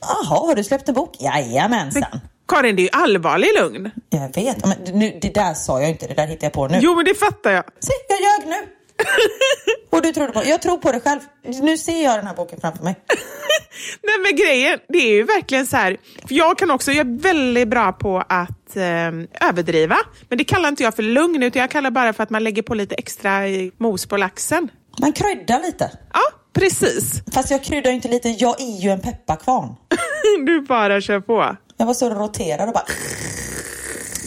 [0.00, 1.16] Jaha, har du släppt en bok?
[1.20, 2.20] Jajamensan.
[2.48, 3.90] Karin, det är ju allvarlig lugn.
[4.10, 6.78] Jag vet, men nu, det där sa jag inte, det där hittade jag på nu.
[6.82, 7.64] Jo, men det fattar jag.
[7.80, 8.79] Se, jag ljög nu.
[9.90, 11.20] och du trodde på Jag tror på det själv.
[11.62, 12.96] Nu ser jag den här boken framför mig.
[14.02, 15.96] Nej men grejen, det är ju verkligen så här,
[16.28, 19.96] för jag kan också, jag är väldigt bra på att eh, överdriva,
[20.28, 22.62] men det kallar inte jag för lugn, utan jag kallar bara för att man lägger
[22.62, 23.40] på lite extra
[23.78, 24.68] mos på laxen.
[25.00, 25.90] Man kryddar lite.
[26.12, 26.20] Ja,
[26.52, 27.22] precis.
[27.34, 29.74] Fast jag kryddar ju inte lite, jag är ju en pepparkvarn.
[30.46, 31.56] Du bara kör på.
[31.76, 32.84] Jag var så och roterade och bara...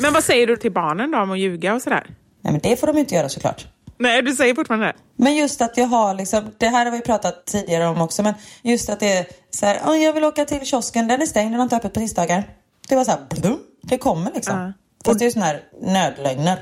[0.01, 2.03] Men vad säger du till barnen då om att ljuga och sådär?
[2.41, 3.67] Nej men det får de inte göra såklart.
[3.97, 4.93] Nej, du säger fortfarande det.
[5.15, 8.33] Men just att jag har liksom, det här har vi pratat tidigare om också, men
[8.61, 11.51] just att det är så här, "Åh, jag vill åka till kiosken, den är stängd,
[11.51, 12.43] den har inte öppet på tisdagar.
[12.89, 14.57] Det var så här, blum, det kommer liksom.
[14.59, 14.73] Ja.
[15.05, 16.59] Fast det är ju såna här nödlögner.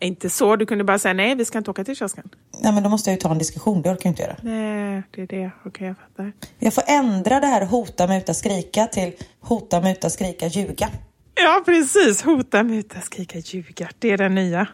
[0.00, 2.28] Inte så, du kunde bara säga nej, vi ska inte åka till kiosken.
[2.60, 4.36] Nej men då måste jag ju ta en diskussion, det orkar jag inte göra.
[4.42, 5.50] Nej, det är det.
[5.64, 6.32] Okej, jag fattar.
[6.58, 10.88] Jag får ändra det här hota, muta, skrika till hota, muta, skrika, ljuga.
[11.34, 12.22] Ja, precis.
[12.22, 13.88] Hota, muta, skrika, ljuga.
[13.98, 14.66] Det är den nya.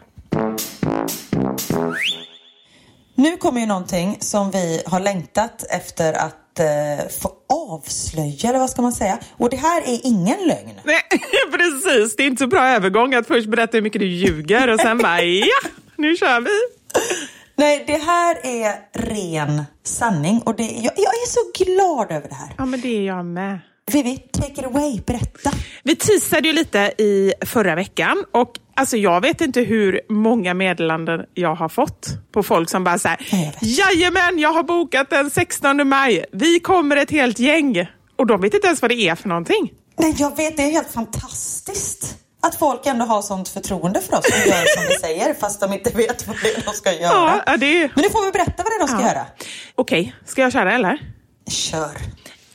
[3.15, 8.69] Nu kommer ju någonting som vi har längtat efter att eh, få avslöja, eller vad
[8.69, 9.19] ska man säga?
[9.31, 10.79] Och det här är ingen lögn.
[10.83, 11.01] Nej,
[11.51, 12.15] precis.
[12.15, 14.97] Det är inte så bra övergång att först berätta hur mycket du ljuger och sen
[14.97, 16.49] bara ja, nu kör vi.
[17.55, 22.35] Nej, det här är ren sanning och det, jag, jag är så glad över det
[22.35, 22.53] här.
[22.57, 23.59] Ja, men det är jag med.
[23.91, 25.51] Vivi, take it away, berätta.
[25.83, 31.21] Vi teasade ju lite i förra veckan och alltså jag vet inte hur många meddelanden
[31.33, 33.17] jag har fått på folk som bara säger.
[33.61, 36.25] Jajamän, jag har bokat den 16 maj.
[36.31, 37.87] Vi kommer ett helt gäng.
[38.17, 39.71] Och de vet inte ens vad det är för någonting.
[39.97, 42.15] Nej, jag vet, det är helt fantastiskt.
[42.41, 45.73] Att folk ändå har sånt förtroende för oss och gör som vi säger fast de
[45.73, 47.41] inte vet vad det är de ska göra.
[47.45, 47.79] Ja, det.
[47.95, 49.07] Men nu får vi berätta vad det är de ska Ja.
[49.07, 49.25] göra.
[49.75, 50.99] Okej, ska jag köra eller?
[51.49, 51.91] Kör.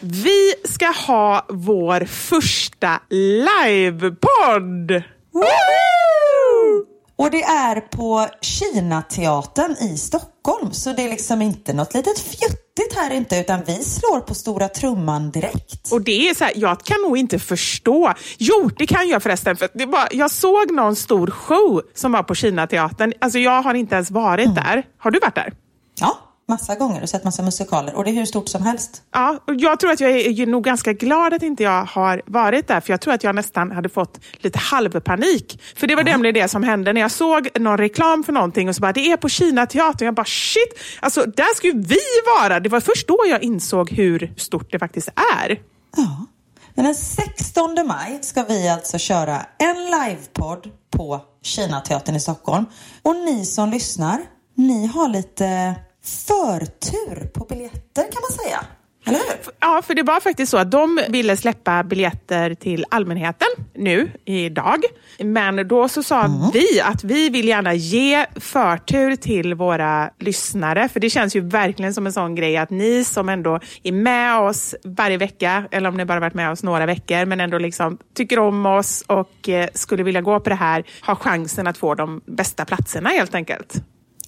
[0.01, 5.03] Vi ska ha vår första livepodd!
[5.33, 6.87] Woo!
[7.17, 10.27] Och det är på Kinateatern i Stockholm.
[10.43, 10.73] Stockholm.
[10.73, 14.69] Så det är liksom inte något litet fjuttigt här inte, utan vi slår på stora
[14.69, 15.93] trumman direkt.
[15.93, 18.15] Och det är så här, jag kan nog inte förstå.
[18.39, 19.57] Jo, det kan jag förresten.
[19.57, 23.13] För det var, jag såg någon stor show som var på Kinateatern.
[23.21, 24.55] Alltså jag har inte ens varit Mm.
[24.55, 24.83] där.
[24.99, 25.53] Har du varit där?
[26.01, 26.19] Ja,
[26.51, 27.95] massa gånger och sett massa musikaler.
[27.95, 29.03] Och det är hur stort som helst.
[29.13, 32.69] Ja, och jag tror att jag är nog ganska glad att inte jag har varit
[32.69, 35.63] där, för jag tror att jag nästan hade fått lite halvpanik.
[35.77, 38.77] För det var nämligen det som hände när jag såg någon reklam för någonting och
[38.77, 40.05] så bara, det är på Kina teater.
[40.05, 42.01] Jag bara, shit, alltså där ska ju vi
[42.39, 42.61] vara.
[42.61, 45.09] Det var först då jag insåg hur stort det faktiskt
[45.43, 45.59] är.
[45.97, 46.27] Ja.
[46.75, 52.67] Men den 16 maj ska vi alltså köra en livepodd på Kinateatern i Stockholm.
[53.03, 54.21] Och ni som lyssnar,
[54.57, 58.65] ni har lite förtur på biljetter kan man säga.
[59.07, 59.53] Eller hur?
[59.61, 64.85] Ja, för det var faktiskt så att de ville släppa biljetter till allmänheten nu, idag.
[65.19, 70.89] Men då så sa vi att vi vill gärna ge förtur till våra lyssnare.
[70.89, 74.39] För det känns ju verkligen som en sån grej att ni som ändå är med
[74.39, 77.99] oss varje vecka, eller om ni bara varit med oss några veckor, men ändå liksom
[78.15, 81.95] tycker om oss och eh, skulle vilja gå på det här, har chansen att få
[81.95, 83.75] de bästa platserna helt enkelt.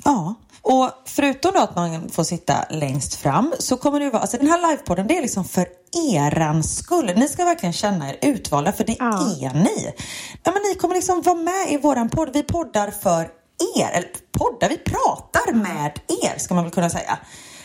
[0.04, 4.22] Ja, och förutom då att man får sitta längst fram så kommer det ju vara,
[4.22, 5.66] alltså den här livepodden det är liksom för
[6.14, 7.12] eran skull.
[7.16, 9.20] Ni ska verkligen känna er utvalda för det Ja.
[9.20, 9.92] är ni.
[10.44, 12.31] Ja, men ni kommer liksom vara med i våran podd.
[12.33, 13.20] Vi poddar för
[13.77, 17.18] er, eller poddar, vi pratar med er ska man väl kunna säga.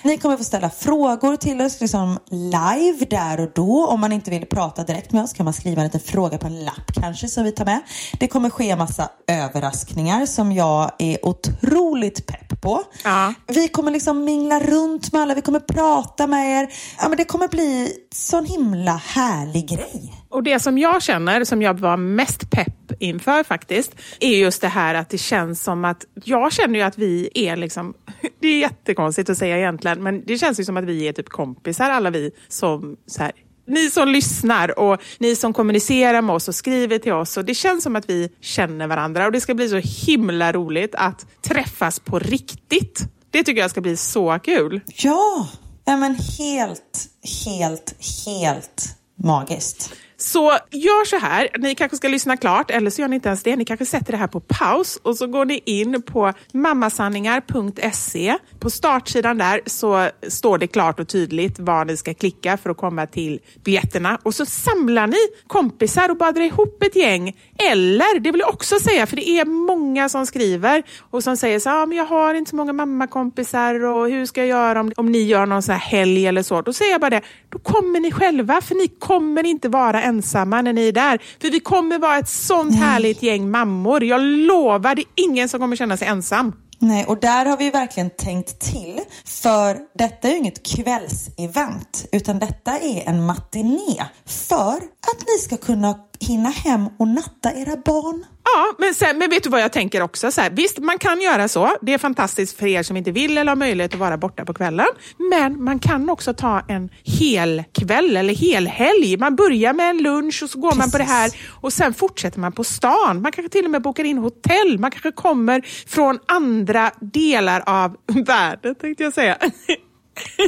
[0.04, 3.88] Ni kommer få ställa frågor till oss liksom live där och då.
[3.88, 6.48] Om man inte vill prata direkt med oss kan man skriva en liten fråga på
[6.48, 7.80] en lapp kanske som vi tar med.
[8.20, 12.84] Det kommer ske en massa överraskningar som jag är otroligt pepp på.
[13.04, 13.34] Ja.
[13.48, 16.74] Vi kommer liksom mingla runt med alla, vi kommer prata med er.
[17.02, 20.16] Ja, men det kommer bli sån himla härlig grej.
[20.30, 24.68] Och det som jag känner, som jag var mest pepp inför faktiskt, är just det
[24.68, 27.94] här att det känns som att, jag känner ju att vi är liksom,
[28.42, 31.30] det är jättekonstigt att säga egentligen, men det känns ju som att vi är typ
[31.30, 33.32] kompisar alla vi som så här,
[33.68, 37.38] ni som lyssnar och ni som kommunicerar med oss och skriver till oss.
[37.38, 40.96] Och det känns som att vi känner varandra och det ska bli så himla roligt
[40.96, 43.02] att träffas på riktigt.
[43.32, 44.82] Det tycker jag ska bli så kul.
[44.86, 45.48] Ja,
[45.86, 47.10] ja men helt,
[47.46, 49.94] helt, helt magiskt.
[50.19, 53.43] Så gör så här, ni kanske ska lyssna klart eller så gör ni inte ens
[53.43, 53.56] det.
[53.56, 58.38] Ni kanske sätter det här på paus och så går ni in på mammasanningar.se.
[58.60, 62.77] På startsidan där så står det klart och tydligt var ni ska klicka för att
[62.77, 64.19] komma till biljetterna.
[64.23, 67.36] Och så samlar ni kompisar och bara drar ihop ett gäng.
[67.71, 71.60] Eller, det vill jag också säga, för det är många som skriver och som säger
[71.60, 74.80] så här, ah, men jag har inte så många mammakompisar och hur ska jag göra
[74.80, 76.62] om, om ni gör någon sån här helg eller så.
[76.62, 80.62] Då säger jag bara det, då kommer ni själva för ni kommer inte vara ensamma
[80.62, 81.20] när ni är där.
[81.41, 84.04] För vi kommer vara ett sånt härligt gäng mammor.
[84.04, 86.54] Jag lovar, det är ingen som kommer känna sig ensam.
[86.80, 89.00] Nej, och där har vi verkligen tänkt till.
[89.26, 94.06] För detta är ju inget kvällsevent, utan detta är en matiné.
[94.26, 98.25] För att ni ska kunna hinna hem och natta era barn.
[98.43, 100.32] Ja, men, sen, men vet du vad jag tänker också?
[100.32, 101.77] Så här, visst, man kan göra så.
[101.82, 104.53] Det är fantastiskt för er som inte vill eller har möjlighet att vara borta på
[104.53, 104.88] kvällen.
[105.30, 109.17] Men man kan också ta en hel kväll eller hel helg.
[109.17, 112.39] Man börjar med en lunch och så går man på det här och sen fortsätter
[112.39, 113.21] man på stan.
[113.21, 114.80] Man kanske till och med bokar in hotell.
[114.80, 119.38] Man kanske kommer från andra delar av världen, tänkte jag säga.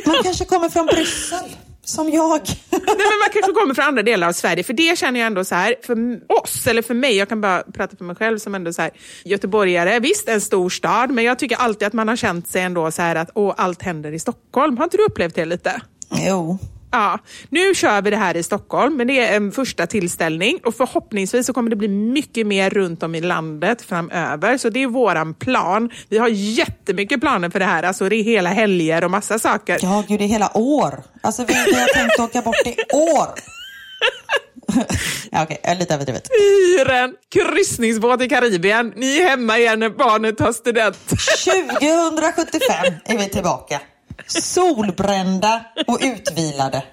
[0.05, 1.49] Man kanske kommer från Bryssel,
[1.89, 2.41] som jag.
[2.69, 4.63] Nej, men man kanske kommer från andra delar av Sverige.
[4.63, 7.63] För det känner jag ändå så här, för oss, eller för mig, jag kan bara
[7.63, 8.91] prata för mig själv som ändå så här,
[9.25, 9.99] göteborgare.
[9.99, 13.01] Visst, en stor stad, men jag tycker alltid att man har känt sig ändå så
[13.01, 14.77] här att åh, allt händer i Stockholm.
[14.77, 15.81] Har inte du upplevt det lite?
[16.27, 16.59] Jo.
[16.91, 20.75] Ja, nu kör vi det här i Stockholm, men det är en första tillställning och
[20.75, 24.57] förhoppningsvis så kommer det bli mycket mer runt om i landet framöver.
[24.57, 25.89] Så det är våran plan.
[26.09, 29.79] Vi har jättemycket planer för det här, alltså det är hela helger och massa saker.
[29.81, 31.03] Ja, gud, det är hela år.
[31.21, 33.27] Alltså, vi, vi har tänkt åka bort i år.
[35.31, 36.29] ja, okej, okay, lite överdrivet.
[36.29, 38.93] Hyr en kryssningsbåt i Karibien.
[38.95, 40.97] Ni är hemma igen när barnet tar student.
[41.07, 43.81] 2075 är vi tillbaka.
[44.27, 46.83] Solbrända och utvilade.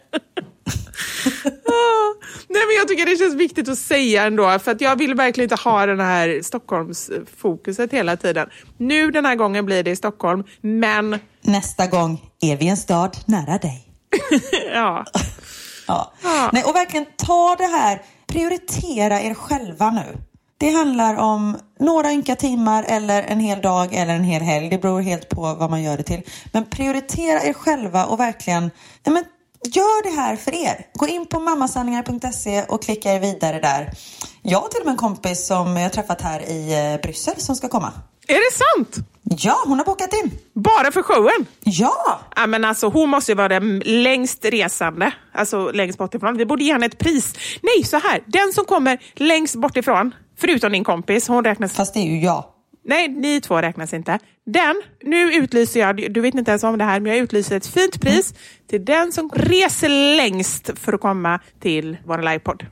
[1.68, 2.14] Ah,
[2.48, 5.44] Nej, men jag tycker det känns viktigt att säga ändå, för att jag vill verkligen
[5.44, 8.48] inte ha den här Stockholmsfokuset hela tiden.
[8.78, 13.16] Nu den här gången blir det i Stockholm, men Nästa gång är vi en stad
[13.26, 13.88] nära dig.
[14.74, 15.04] ja.
[15.86, 16.12] Ja.
[16.52, 20.18] Nej, och verkligen ta det här, prioritera er själva nu.
[20.58, 24.68] Det handlar om några ynka timmar eller en hel dag eller en hel helg.
[24.70, 26.22] Det beror helt på vad man gör det till.
[26.52, 28.70] Men prioritera er själva och verkligen
[29.02, 29.24] ja, men,
[29.64, 30.86] gör det här för er.
[30.92, 33.90] Gå in på mammasanningar.se och klicka er vidare där.
[34.42, 37.56] Jag har till och med en kompis som jag träffat här i eh, Bryssel som
[37.56, 37.92] ska komma.
[38.28, 39.08] Är det sant?
[39.38, 40.30] Ja, hon har bokat in.
[40.54, 41.46] Bara för showen?
[41.60, 42.20] Ja!
[42.36, 46.36] Ja, men alltså, hon måste ju vara den längst resande, alltså längst bort ifrån.
[46.36, 47.34] Vi borde ge henne ett pris.
[47.62, 48.22] Nej, så här.
[48.26, 51.72] Den som kommer längst bort ifrån, förutom din kompis, hon räknas...
[51.72, 52.44] Fast det är ju jag.
[52.84, 54.18] Nej, ni två räknas inte.
[54.46, 57.66] Den, nu utlyser jag, du vet inte ens om det här, men jag utlyser ett
[57.66, 58.34] fint pris
[58.70, 62.66] till den som reser längst för att komma till vår livepodd.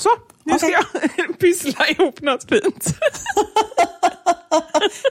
[0.00, 0.08] Så,
[0.44, 0.78] nu ska Okej.
[1.16, 2.86] jag pyssla ihop något fint.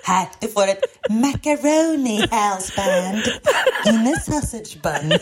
[0.04, 3.24] Här, du får ett macaroni halsband
[3.86, 5.12] in a sausage bun.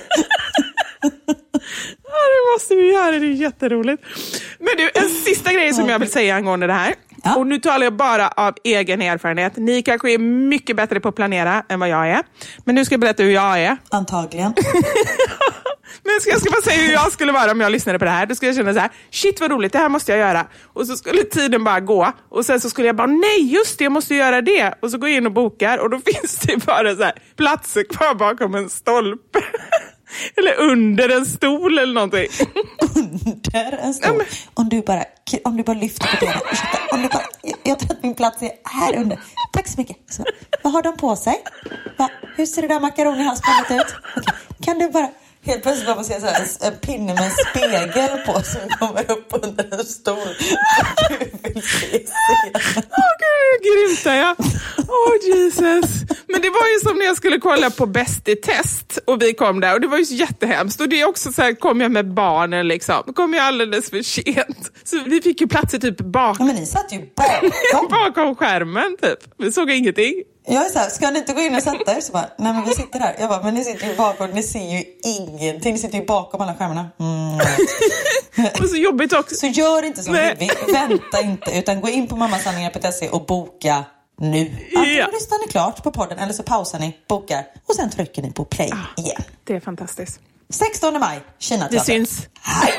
[2.03, 4.03] Ja, det måste vi göra, det är jätteroligt.
[4.59, 6.95] Men du, en sista grej som jag vill säga angående det här.
[7.23, 7.35] Ja.
[7.35, 9.57] Och nu talar jag bara av egen erfarenhet.
[9.57, 12.21] Ni kanske är mycket bättre på att planera än vad jag är.
[12.65, 13.77] Men nu ska jag berätta hur jag är.
[13.89, 14.53] Antagligen.
[16.03, 18.11] Men jag ska, jag bara säga hur jag skulle vara om jag lyssnade på det
[18.11, 18.25] här.
[18.25, 20.47] Då skulle jag känna så här, shit vad roligt, det här måste jag göra.
[20.73, 22.11] Och så skulle tiden bara gå.
[22.29, 24.73] Och sen så skulle jag bara, nej just det, jag måste göra det.
[24.81, 27.83] Och så går jag in och bokar och då finns det bara så här, platser
[27.83, 29.39] kvar bakom en stolpe.
[30.37, 32.27] eller under en stol eller någonting.
[32.95, 34.23] Under en stol.
[34.53, 35.03] Om du bara,
[35.43, 36.41] om du bara lyfter på benen.
[36.91, 37.23] Om du bara,
[37.63, 39.19] jag tror att min plats är här under.
[39.53, 39.97] Tack så mycket.
[40.09, 40.25] Så,
[40.63, 41.43] vad har de på sig?
[41.97, 43.95] Va, hur ser det där makaronihalsbandet ut?
[44.17, 45.09] Okej, Kan du bara...
[45.45, 49.79] Helt plötsligt bara så här, en pinne med en spegel på som kommer upp under
[49.79, 50.17] en stol.
[51.43, 52.83] Vill se scenen.
[52.91, 54.35] Åh gud, grymt jag.
[54.77, 55.85] Åh Jesus.
[56.27, 59.33] Men det var ju som när jag skulle kolla på Bäst i test och vi
[59.33, 60.81] kom där och det var ju jättehemskt.
[60.81, 63.13] Och det är också så här, kom jag med barnen liksom.
[63.15, 64.71] Kom jag alldeles för sent.
[64.83, 67.87] Så vi fick ju platser typ bak, Ja, men ni satt ju bakom.
[67.89, 69.19] bakom skärmen typ.
[69.37, 70.13] Vi såg ingenting.
[70.51, 72.01] Jag är så här, ska ni inte gå in och sätta er?
[72.01, 73.15] Så bara, nej men vi sitter här.
[73.19, 75.73] Jag bara, men ni sitter ju bakom, ni ser ju ingenting.
[75.73, 76.89] Ni sitter ju bakom alla skärmarna.
[76.99, 77.39] Mm.
[78.61, 79.35] Och så jobbigt också.
[79.35, 80.13] Så gör inte som.
[80.13, 80.49] Vivi.
[80.73, 83.83] Vänta inte, utan gå in på mammasanningar.se och boka
[84.19, 84.39] nu.
[84.75, 85.07] Antingen Ja.
[85.13, 88.45] lyssnar ni klart på podden eller så pausar ni, bokar och sen trycker ni på
[88.45, 89.23] play igen.
[89.43, 90.19] Det är fantastiskt.
[90.49, 92.27] 16 maj, Kina Vi syns.
[92.41, 92.73] Hej!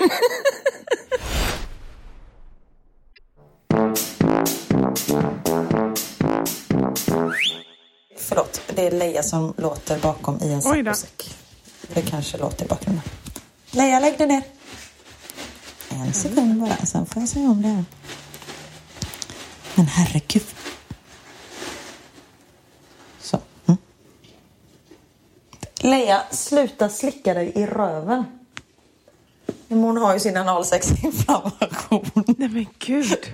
[8.22, 11.36] Förlåt, det är Leia som låter bakom i en saccosäck.
[11.94, 13.04] Det kanske låter i bakgrunden.
[13.70, 14.42] Leia, lägg dig ner.
[15.90, 17.84] En sekund bara, sen får jag säga om det här.
[19.74, 20.46] Men herregud.
[23.20, 23.38] Så.
[23.66, 23.78] Mm.
[25.80, 28.24] Leia, sluta slicka dig i röven.
[29.68, 32.10] Hon har ju sin analsexinflammation.
[32.14, 33.26] Nej men gud.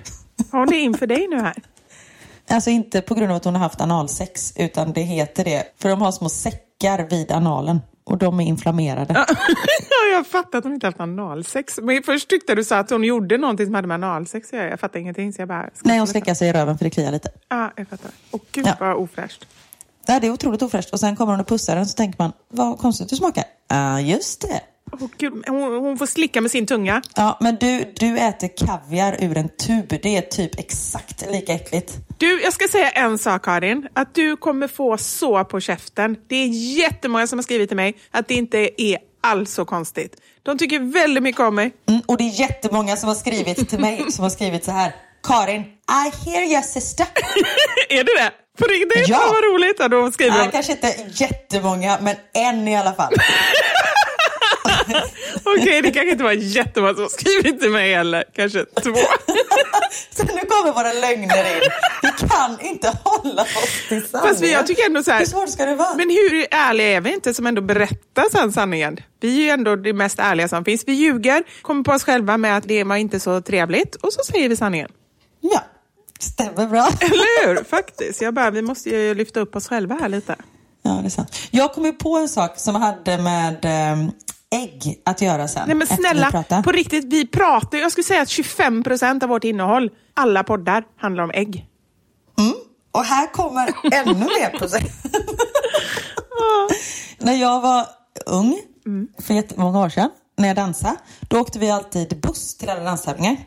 [0.51, 1.63] Har hon det inför dig nu här?
[2.49, 5.63] Alltså inte på grund av att hon har haft analsex, utan det heter det.
[5.79, 9.13] För de har små säckar vid analen och de är inflammerade.
[9.13, 9.25] Ja,
[10.13, 11.79] jag fattar att hon inte haft analsex.
[11.83, 14.69] Men först tyckte du sa att hon gjorde någonting som hade med analsex att göra.
[14.69, 15.33] Jag fattar ingenting.
[15.33, 17.29] Så jag bara, Nej, hon slickar sig i röven för det kliar lite.
[17.49, 18.11] Ja, jag fattar.
[18.31, 18.73] Och gud Ja.
[18.79, 19.47] vad ofräscht.
[20.07, 20.89] Ja, det är otroligt ofräscht.
[20.93, 23.43] Och sen kommer hon och pussar den så tänker man, vad konstigt du smakar.
[23.67, 24.61] Ja, just det.
[25.47, 27.01] Hon, hon får slicka med sin tunga.
[27.15, 29.99] Ja, men du, du äter kaviar ur en tub.
[30.03, 31.93] Det är typ exakt lika äckligt.
[32.17, 33.87] Du, jag ska säga en sak Karin.
[33.93, 36.15] Att du kommer få så på käften.
[36.27, 40.15] Det är jättemånga som har skrivit till mig att det inte är alls så konstigt.
[40.43, 41.73] De tycker väldigt mycket om mig.
[41.89, 44.95] Mm, och det är jättemånga som har skrivit till mig som har skrivit så här.
[45.27, 47.07] Karin, I hear your sister.
[47.89, 48.31] är det det?
[48.57, 49.07] På riktigt?
[49.07, 49.19] Ja.
[49.31, 49.75] Vad roligt.
[49.79, 50.51] Ja, då skriver Nej, de.
[50.51, 53.13] kanske inte jättemånga, men en i alla fall.
[55.43, 58.23] Okej, det kanske inte var jättemånga som skrivit till mig heller.
[58.35, 58.93] Kanske två.
[60.11, 61.61] Så nu kommer våra lögner in.
[62.01, 64.35] Vi kan inte hålla oss till sanningen.
[64.35, 65.19] Fast jag tycker ändå så här.
[65.19, 65.95] Hur svårt ska det vara?
[65.95, 68.97] Men hur ärliga är vi inte som ändå berättar sen sanningen?
[69.19, 70.83] Vi är ju ändå det mest ärliga som finns.
[70.87, 74.23] Vi ljuger, kommer på oss själva med att det var inte så trevligt och så
[74.23, 74.91] säger vi sanningen.
[75.41, 75.63] Ja,
[76.19, 76.89] stämmer bra.
[76.99, 77.63] Eller hur?
[77.63, 78.21] Faktiskt.
[78.21, 80.35] Jag bara, vi måste ju lyfta upp oss själva här lite.
[80.81, 81.35] Ja, det är sant.
[81.51, 84.11] Jag kom ju på en sak som hade med ehm,
[84.55, 85.63] ägg att göra sen.
[85.67, 89.43] Nej men snälla, på riktigt, vi pratar Jag skulle säga att 25 procent av vårt
[89.43, 91.65] innehåll, alla poddar, handlar om ägg.
[92.91, 94.91] Och här kommer ännu mer procent.
[97.17, 97.85] när jag var
[98.25, 98.59] ung,
[99.21, 100.95] för jättemånga år sedan, när jag dansade,
[101.27, 103.37] då åkte vi alltid buss till alla danstävlingar.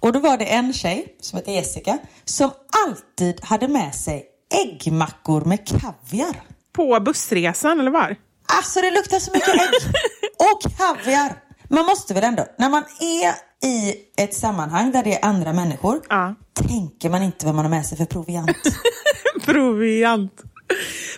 [0.00, 2.50] Och då var det en tjej som hette Jessica som
[2.86, 4.24] alltid hade med sig
[4.64, 6.42] äggmackor med kaviar.
[6.72, 8.16] På bussresan, eller var?
[8.46, 9.60] Alltså det luktar så mycket ägg
[10.38, 11.32] och kaviar.
[11.68, 16.00] Man måste väl ändå, när man är i ett sammanhang där det är andra människor,
[16.08, 16.34] Ja.
[16.54, 18.56] tänker man inte vad man har med sig för proviant.
[19.44, 20.32] Proviant.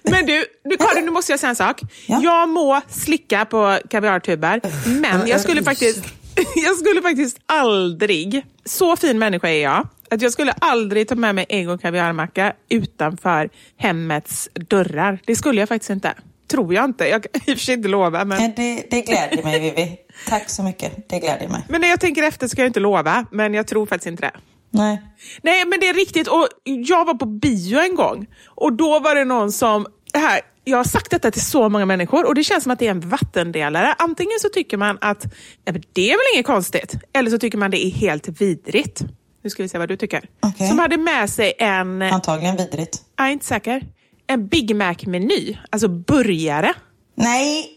[0.02, 1.80] Men du, du Karin, nu måste jag säga en sak.
[2.06, 2.20] Ja.
[2.22, 4.60] Jag må slicka på kaviartuber,
[5.00, 6.04] men jag skulle faktiskt...
[6.56, 11.34] jag skulle faktiskt aldrig, så fin människa är jag, att jag skulle aldrig ta med
[11.34, 15.18] mig ägg och kaviarmacka utanför hemmets dörrar.
[15.26, 16.14] Det skulle jag faktiskt inte.
[16.50, 17.04] Tror jag inte.
[17.08, 18.24] Jag kan i och för sig inte lova.
[18.24, 18.52] Men...
[18.56, 19.96] Det, det glädjer mig Vivi.
[20.28, 21.08] Tack så mycket.
[21.08, 21.64] Det glädjer mig.
[21.68, 24.22] men när jag tänker efter så kan jag inte lova, men jag tror faktiskt inte
[24.22, 24.32] det.
[24.70, 25.02] Nej.
[25.42, 26.28] Nej, men det är riktigt.
[26.28, 29.86] Och jag var på bio en gång och då var det någon som...
[30.14, 32.86] Här, jag har sagt detta till så många människor och det känns som att det
[32.86, 33.94] är en vattendelare.
[33.98, 35.24] Antingen så tycker man att
[35.64, 39.02] ja, det är väl inget konstigt, eller så tycker man det är helt vidrigt.
[39.42, 40.28] Nu ska vi se vad du tycker.
[40.42, 40.68] Okej.
[40.68, 42.98] Som hade med sig en, jag Antagligen vidrigt.
[43.18, 43.82] är inte säker,
[44.30, 46.74] en Big Mac-meny, alltså burgare.
[47.14, 47.70] Nej,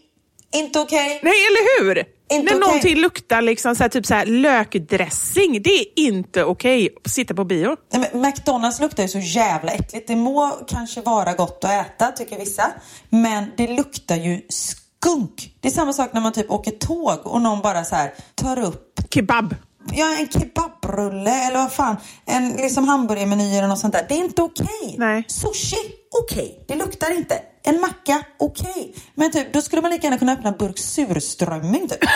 [0.54, 1.20] inte okej.
[1.22, 1.98] Nej, eller hur?
[1.98, 2.58] Inte När okej.
[2.60, 7.34] någonting luktar liksom så här, typ så här, lökdressing, det är inte okej att sitta
[7.34, 7.76] på bio.
[7.92, 10.08] Nej, men McDonalds luktar ju så jävla äckligt.
[10.08, 12.72] Det må kanske vara gott att äta, tycker vissa.
[13.08, 15.54] Men det luktar ju skunk.
[15.60, 18.58] Det är samma sak när man typ åker tåg och någon bara så här tar
[18.58, 19.54] upp Kebab.
[19.92, 21.96] Ja, en kebabrulle eller vad fan.
[22.26, 24.06] En liksom hamburgermeny eller något sånt där.
[24.08, 24.94] Det är inte okej.
[24.98, 25.24] Nej.
[25.28, 25.76] Sushi,
[26.22, 26.64] okej.
[26.68, 27.42] Det luktar inte.
[27.62, 28.94] En macka, okej.
[29.14, 32.00] Men typ, då skulle man lika gärna kunna öppna en burk surströmming typ.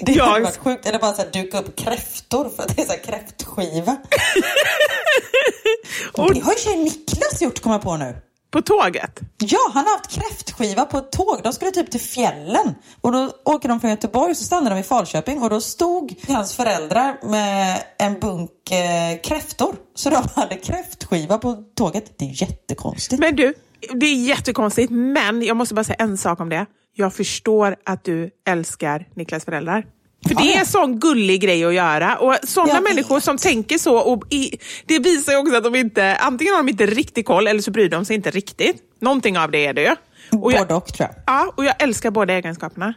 [0.00, 0.86] Det Jag- hade varit sjukt.
[0.86, 3.96] Eller bara så här, duka upp kräftor för att det är så här kräftskiva.
[6.12, 8.16] Och- Det har ju Niklas gjort, kommer jag på nu.
[8.56, 9.20] På tåget.
[9.38, 11.40] Ja, han har haft kräftskiva på ett tåg.
[11.42, 12.74] De skulle typ till fjällen.
[13.00, 16.14] Och då åker de från Göteborg och så stannar de i Falköping och då stod
[16.28, 19.76] hans föräldrar med en bunk eh, kräftor.
[19.94, 22.18] Så de hade kräftskiva på tåget.
[22.18, 23.20] Det är jättekonstigt.
[23.20, 23.54] Men du,
[23.94, 26.66] det är jättekonstigt, men jag måste bara säga en sak om det.
[26.94, 29.86] Jag förstår att du älskar Niklas föräldrar.
[30.28, 32.16] För det är en sån gullig grej att göra.
[32.18, 36.16] Och sådana människor som tänker så, och i, det visar ju också att de inte,
[36.16, 38.82] antingen har de inte riktigt koll eller så bryr de sig inte riktigt.
[39.00, 39.90] Någonting av det är det ju.
[40.38, 41.22] Och jag, Både och tror jag.
[41.26, 42.94] ja, och jag älskar båda egenskaperna.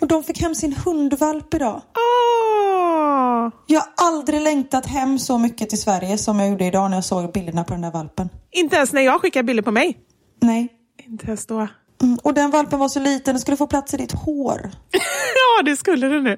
[0.00, 1.82] Och de fick hem sin hundvalp idag.
[1.96, 3.50] Åh!
[3.66, 7.04] Jag har aldrig längtat hem så mycket till Sverige som jag gjorde idag när jag
[7.04, 8.28] såg bilderna på den där valpen.
[8.50, 9.98] Inte ens när jag skickar bilder på mig.
[10.42, 10.68] Nej.
[11.06, 11.68] Inte ens då.
[12.02, 12.18] Mm.
[12.22, 14.70] Och den valpen var så liten, den skulle få plats i ditt hår.
[15.34, 16.36] ja, det skulle du nu.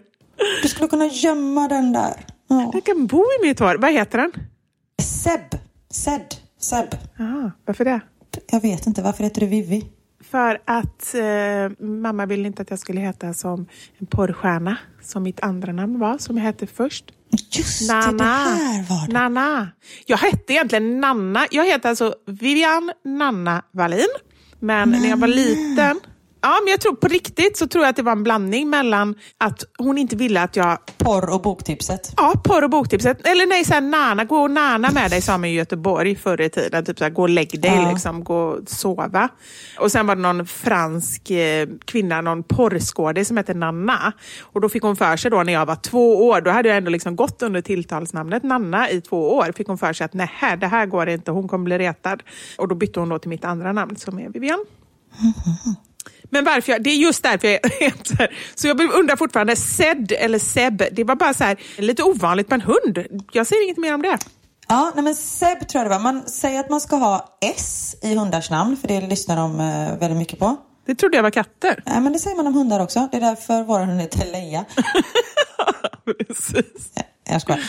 [0.63, 2.27] Du skulle kunna gömma den där.
[2.49, 2.71] Ja.
[2.73, 3.77] Den kan bo i mitt hår.
[3.79, 4.33] Vad heter den?
[5.03, 5.61] Seb.
[5.91, 6.35] Sed.
[6.61, 6.95] Seb.
[7.19, 8.01] Ah, varför det?
[8.51, 9.85] Jag vet inte, varför heter du Vivi?
[10.31, 13.67] För att eh, mamma ville inte att jag skulle heta som
[13.99, 17.13] en porrstjärna, som mitt andra namn var, som jag hette först.
[17.51, 18.25] Just det, Nanna.
[18.25, 19.13] det här var det.
[19.13, 19.69] Nanna.
[20.07, 21.47] Jag hette egentligen Nanna.
[21.51, 24.09] Jag heter alltså Vivian Nanna Wallin.
[24.61, 26.01] Men när jag var liten,
[26.43, 29.15] ja men jag tror på riktigt så tror jag att det var en blandning mellan
[29.39, 32.13] att hon inte ville att jag Porr och boktipset.
[32.17, 33.27] Ja, porr och boktipset.
[33.27, 36.41] Eller nej, så här, nana, gå och nana med dig sa man i Göteborg förr
[36.41, 36.85] i tiden.
[36.85, 37.91] Typ så här, gå och lägg dig, Ja.
[37.91, 39.29] liksom, gå och sova.
[39.79, 44.13] Och sen var det någon fransk eh, kvinna, någon porrskådis som hette Nanna.
[44.43, 46.79] Och då fick hon för sig då när jag var två år, då hade jag
[46.79, 49.53] ändå liksom gått under tilltalsnamnet Nanna i två år.
[49.57, 50.31] Fick hon för sig att nej,
[50.61, 52.23] det här går inte, hon kommer bli retad.
[52.59, 54.65] Och då bytte hon då till mitt andra namn som är Vivian.
[56.31, 58.37] Men varför jag, det är just därför jag heter...
[58.55, 62.55] Så jag undrar fortfarande, Sed eller Seb, det var bara så här, lite ovanligt på
[62.55, 63.07] en hund.
[63.33, 64.19] Jag säger inget mer om det.
[64.69, 66.03] Ja, nej men Seb tror jag det var.
[66.03, 69.99] Man säger att man ska ha S i hundars namn, för det lyssnar de eh,
[69.99, 70.57] väldigt mycket på.
[70.87, 71.83] Det trodde jag var katter.
[71.87, 73.09] Nej, men det säger man om hundar också.
[73.11, 74.65] Det är därför vår hund heter Leia.
[76.05, 76.93] Precis.
[77.25, 77.61] Jag skojar.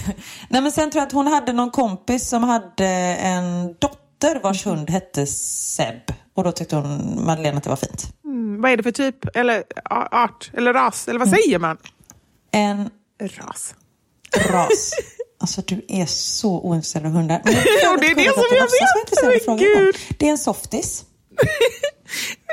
[0.48, 4.09] Nej, men sen tror jag att hon hade någon kompis som hade en dotter
[4.42, 6.12] vars hund hette Seb.
[6.34, 8.12] Och då tyckte hon, Madeleine, att det var fint.
[8.24, 9.36] Mm, vad är det för typ?
[9.36, 9.64] Eller
[10.10, 10.50] art?
[10.54, 11.08] Eller ras?
[11.08, 11.76] Eller vad säger man?
[12.52, 12.90] En
[13.22, 13.74] Ras.
[14.50, 14.90] ras.
[15.40, 17.40] Alltså du är så ointresserad av hundar.
[17.44, 19.46] Men Ja, det är det som jag vet.
[19.46, 19.96] Men gud.
[20.18, 21.04] Det är en softis.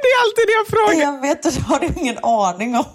[0.02, 1.02] Det är alltid det jag frågar.
[1.14, 2.86] Jag vet det har du ingen aning om.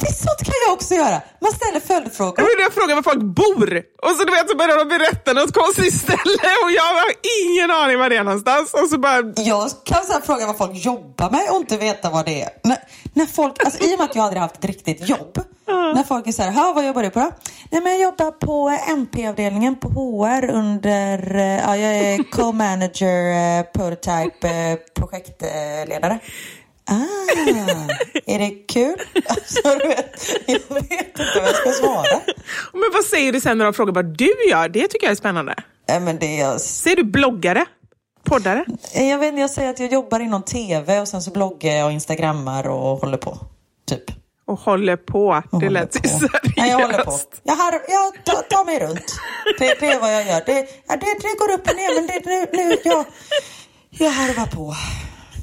[0.00, 1.20] Det är sånt kan jag också göra.
[1.40, 2.40] Man ställer följdfrågor.
[2.40, 5.52] Jag, jag frågar var folk bor och så, du vet, så börjar de berätta något
[5.54, 7.10] konstigt ställe och jag har
[7.44, 8.74] ingen aning var det är någonstans.
[8.74, 12.10] Och så bara, Jag kan så här fråga vad folk jobbar med och inte veta
[12.10, 12.50] vad det är.
[12.64, 12.78] När,
[13.12, 15.38] när folk, alltså, I och med att jag aldrig haft ett riktigt jobb.
[15.66, 17.30] När folk är så här, "Ha, vad jobbar du på då?
[17.74, 23.64] Nej, men jag jobbar på MP-avdelningen på HR under, eh, ja, jag är co-manager, eh,
[23.72, 26.18] prototype, eh, projektledare.
[26.90, 26.94] Ah,
[28.26, 28.96] är det kul?
[29.28, 32.20] Alltså, du vet, jag vet inte vad jag ska svara.
[32.72, 34.68] men vad säger du sen när de frågar vad du gör?
[34.68, 35.54] Det tycker jag är spännande.
[35.88, 37.64] Nej, men det är, Säger du bloggare?
[38.24, 38.64] Poddare?
[38.94, 41.92] jag vet jag säger att jag jobbar inom tv och sen så bloggar jag och
[41.92, 43.38] instagrammar och håller på.
[43.88, 44.23] Typ.
[44.46, 45.42] Och håller på.
[45.50, 46.08] Och det lät på.
[46.08, 46.34] seriöst.
[46.56, 47.18] Nej, jag håller på.
[47.42, 49.14] Jag, har, jag tar, tar mig runt.
[49.58, 50.42] Det, det är vad jag gör.
[50.46, 50.52] Det,
[50.88, 53.04] det, det går upp och ner, men det, nu, nu, jag,
[53.90, 54.74] jag harvar på.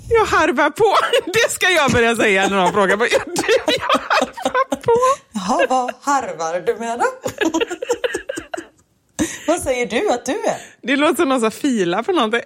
[0.09, 0.95] Jag harvar på.
[1.33, 2.97] Det ska jag börja säga när någon frågar.
[2.97, 3.05] Du?
[3.07, 4.91] Jag harvar på.
[5.33, 7.05] Jaha, vad harvar du med då?
[9.47, 10.57] vad säger du att du är?
[10.81, 12.41] Det låter som någon som filar på någonting.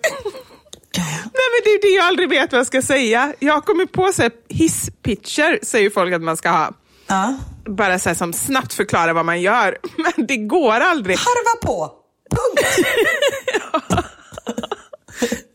[1.04, 3.34] Nej men det är det jag aldrig vet vad jag ska säga.
[3.40, 6.74] Jag har kommit på så här, hisspitcher, säger folk att man ska ha.
[7.08, 7.38] Ja.
[7.66, 9.78] Bara så här, som snabbt förklara vad man gör.
[9.98, 11.18] Men det går aldrig.
[11.18, 11.92] Harva på!
[12.30, 12.88] Punkt!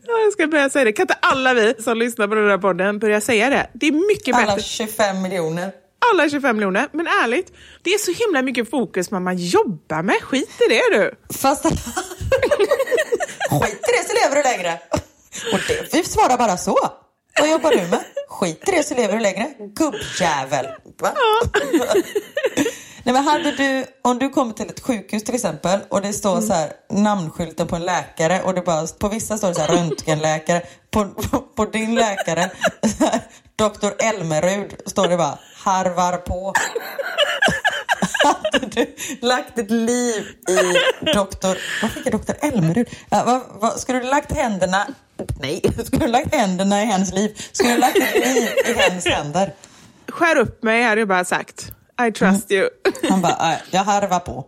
[0.07, 0.91] Ja, Jag ska börja säga det.
[0.93, 3.69] Kan inte alla vi som lyssnar på den här podden börja säga det?
[3.73, 4.61] Det är mycket Alla bättre.
[4.61, 5.71] 25 miljoner.
[6.11, 6.87] Alla 25 miljoner.
[6.91, 10.15] Men ärligt, det är så himla mycket fokus vad man jobbar med.
[10.21, 11.11] Skit i det du.
[11.37, 11.73] Fast Skit
[13.73, 14.79] i det så lever du längre.
[15.53, 16.77] Och det, vi svarar bara så.
[17.39, 18.03] Vad jobbar du med?
[18.29, 19.49] Skit i det så lever du längre.
[19.75, 20.67] Gubbjävel.
[21.01, 21.11] Va?
[23.03, 26.41] Nej, men hade du, om du kommer till ett sjukhus till exempel och det står
[26.41, 29.75] så här namnskylten på en läkare och det bara, på vissa står det så här
[29.75, 30.61] röntgenläkare,
[30.91, 32.51] på, på, på din läkare,
[32.99, 33.21] här,
[33.55, 33.91] Dr.
[33.99, 36.53] Elmerud, står det bara harvar på.
[38.23, 40.59] Hade du lagt ett liv i
[41.13, 41.57] doktor...
[41.81, 42.89] Vad fick jag doktor Elmerud?
[43.09, 44.87] Ja, vad, vad, skulle du lagt händerna...
[45.41, 47.41] Nej, skulle du lagt händerna i hennes liv?
[47.51, 49.53] Skulle du lagt ett liv i hennes händer?
[50.09, 51.71] Skär upp mig hade jag bara sagt.
[52.07, 52.69] I trust you.
[53.09, 54.45] Han bara, "Nej, jag harvar på.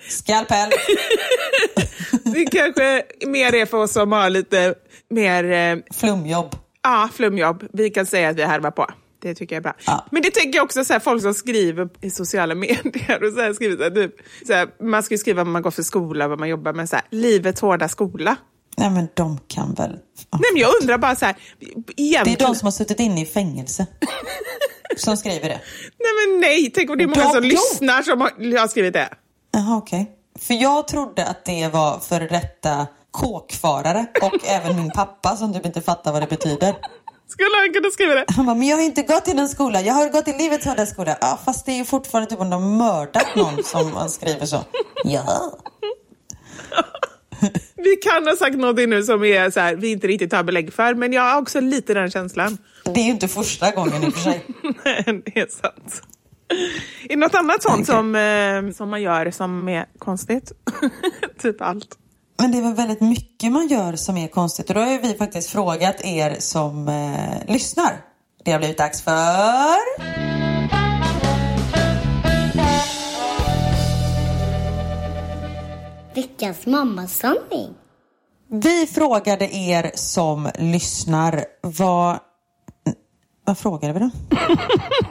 [0.08, 0.70] Skalpell.
[2.24, 4.74] Det kanske mer är för oss som har lite
[5.10, 6.56] mer eh, Flumjobb.
[6.82, 7.64] ja, flumjobb.
[7.72, 8.86] Vi kan säga att vi harvar på.
[9.22, 9.74] Det tycker jag är bra.
[9.86, 10.06] Ja.
[10.10, 13.24] Men det tänker jag också så här, folk som skriver i sociala medier.
[13.24, 14.14] Och så här, skriver så här, typ,
[14.46, 16.88] så här, man ska ju skriva vad man går för skola, vad man jobbar med.
[16.88, 18.36] Så här, livets hårda skola.
[18.76, 19.90] Nej men de kan väl...
[19.90, 22.40] Nej, men jag undrar bara så här, Det egentligen...
[22.42, 23.86] är de som har suttit inne i fängelse.
[24.96, 25.60] Som skriver det.
[25.98, 28.92] Nej, men nej, tänk om det är många De- som lyssnar som har, har skrivit
[28.92, 29.08] det.
[29.52, 30.10] Jaha, okej.
[30.38, 35.66] För jag trodde att det var för detta kåkfarare och även min pappa som typ
[35.66, 36.74] inte fattar vad det betyder.
[37.32, 38.24] Skulle han kunna skriva det?
[38.28, 39.80] Han bara, men jag har inte gått i den skola.
[39.80, 41.16] Jag har gått i livets hårda skola.
[41.20, 44.46] Ja, fast det är ju fortfarande typ om de har mördat någon som man skriver
[44.46, 44.64] så.
[45.04, 45.58] Ja.
[47.76, 50.72] Vi kan ha sagt någonting nu som är så här, vi inte riktigt har belägg
[50.72, 52.58] för, men jag har också lite den känslan.
[52.84, 54.46] Det är ju inte första gången i och för sig.
[54.84, 56.02] Nej, det är sant.
[57.04, 60.52] Är det något annat sånt som, eh, som man gör som är konstigt?
[61.42, 61.98] typ allt.
[62.38, 64.68] Men det är väl väldigt mycket man gör som är konstigt.
[64.68, 67.92] Och då har vi faktiskt frågat er som eh, lyssnar.
[68.44, 69.76] Det har blivit dags för...
[76.14, 77.74] Veckans mammasanning.
[78.48, 82.18] Vi frågade er som lyssnar vad...
[83.44, 84.10] Vad frågade vi då?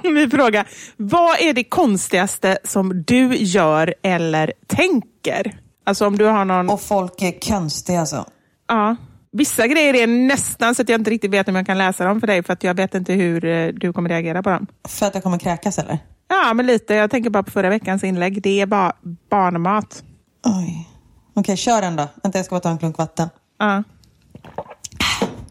[0.10, 0.68] Vi frågar,
[0.98, 5.60] vad är det konstigaste som du gör eller tänker?
[5.92, 6.70] Alltså om du har någon...
[6.70, 8.26] Och folk är konstiga alltså.
[8.68, 8.96] Ja.
[9.32, 12.20] Vissa grejer är nästan så att jag inte riktigt vet om jag kan läsa dem
[12.20, 14.68] för dig för att jag vet inte hur eh, du kommer reagera på dem.
[14.88, 16.00] För att jag kommer kräkas eller?
[16.28, 16.94] Ja, men lite.
[16.94, 18.42] Jag tänker bara på förra veckans inlägg.
[18.42, 18.94] Det är bara
[19.30, 20.04] barnmat.
[20.46, 20.89] Oj.
[21.34, 22.08] Okej, kör en då.
[22.24, 23.30] Vänta, jag ska bara ta en klunk vatten.
[23.60, 23.84] Ja.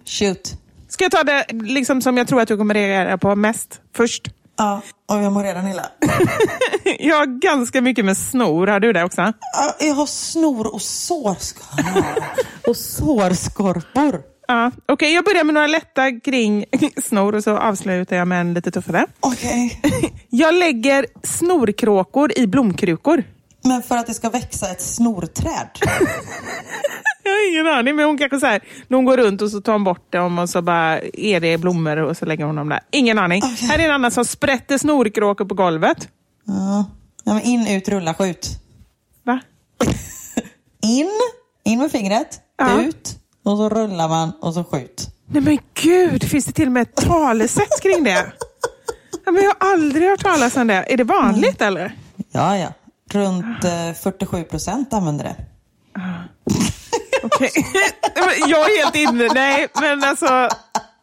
[0.05, 0.57] Shoot.
[0.88, 4.28] Ska jag ta det liksom som jag tror att du kommer reagera på mest först?
[4.61, 5.86] Ja, och jag mår redan illa.
[6.98, 8.66] Jag har ganska mycket med snor.
[8.66, 9.20] Har du det också?
[9.20, 12.04] Ja, jag har snor och sårskorpor.
[12.68, 14.22] och sårskorpor.
[14.48, 14.70] Ja.
[14.88, 16.64] Okej, jag börjar med några lätta kring
[17.04, 19.06] snor och så avslutar jag med en lite tuffare.
[19.20, 19.80] Okej.
[20.30, 23.24] Jag lägger snorkråkor i blomkrukor.
[23.62, 25.68] Men för att det ska växa ett snorträd?
[27.22, 29.61] Jag har ingen aning, men hon kanske så här, när hon går runt och så
[29.61, 32.68] tar hon bort dem och så bara är det blommor och så lägger hon dem
[32.68, 32.80] där.
[32.90, 33.42] Ingen aning.
[33.44, 33.68] Okej.
[33.68, 36.08] Här är en annan som sprätter snorkråkor på golvet.
[36.44, 36.84] Ja.
[37.24, 38.48] ja men in, ut, rulla, skjut.
[39.24, 39.40] Va?
[40.82, 41.11] In,
[41.64, 42.80] in med fingret, Ja.
[42.82, 45.08] ut och så rullar man och så skjut.
[45.26, 48.32] Nej men gud, finns det till och med ett talesätt kring det?
[49.24, 50.74] Ja, men jag har aldrig hört talas om det.
[50.92, 51.96] Är det vanligt eller?
[52.32, 52.72] Ja, ja.
[53.12, 55.36] Runt eh, 47 procent använder det.
[57.22, 57.50] Okej.
[58.46, 59.28] jag är helt inne.
[59.34, 60.48] Nej, men alltså.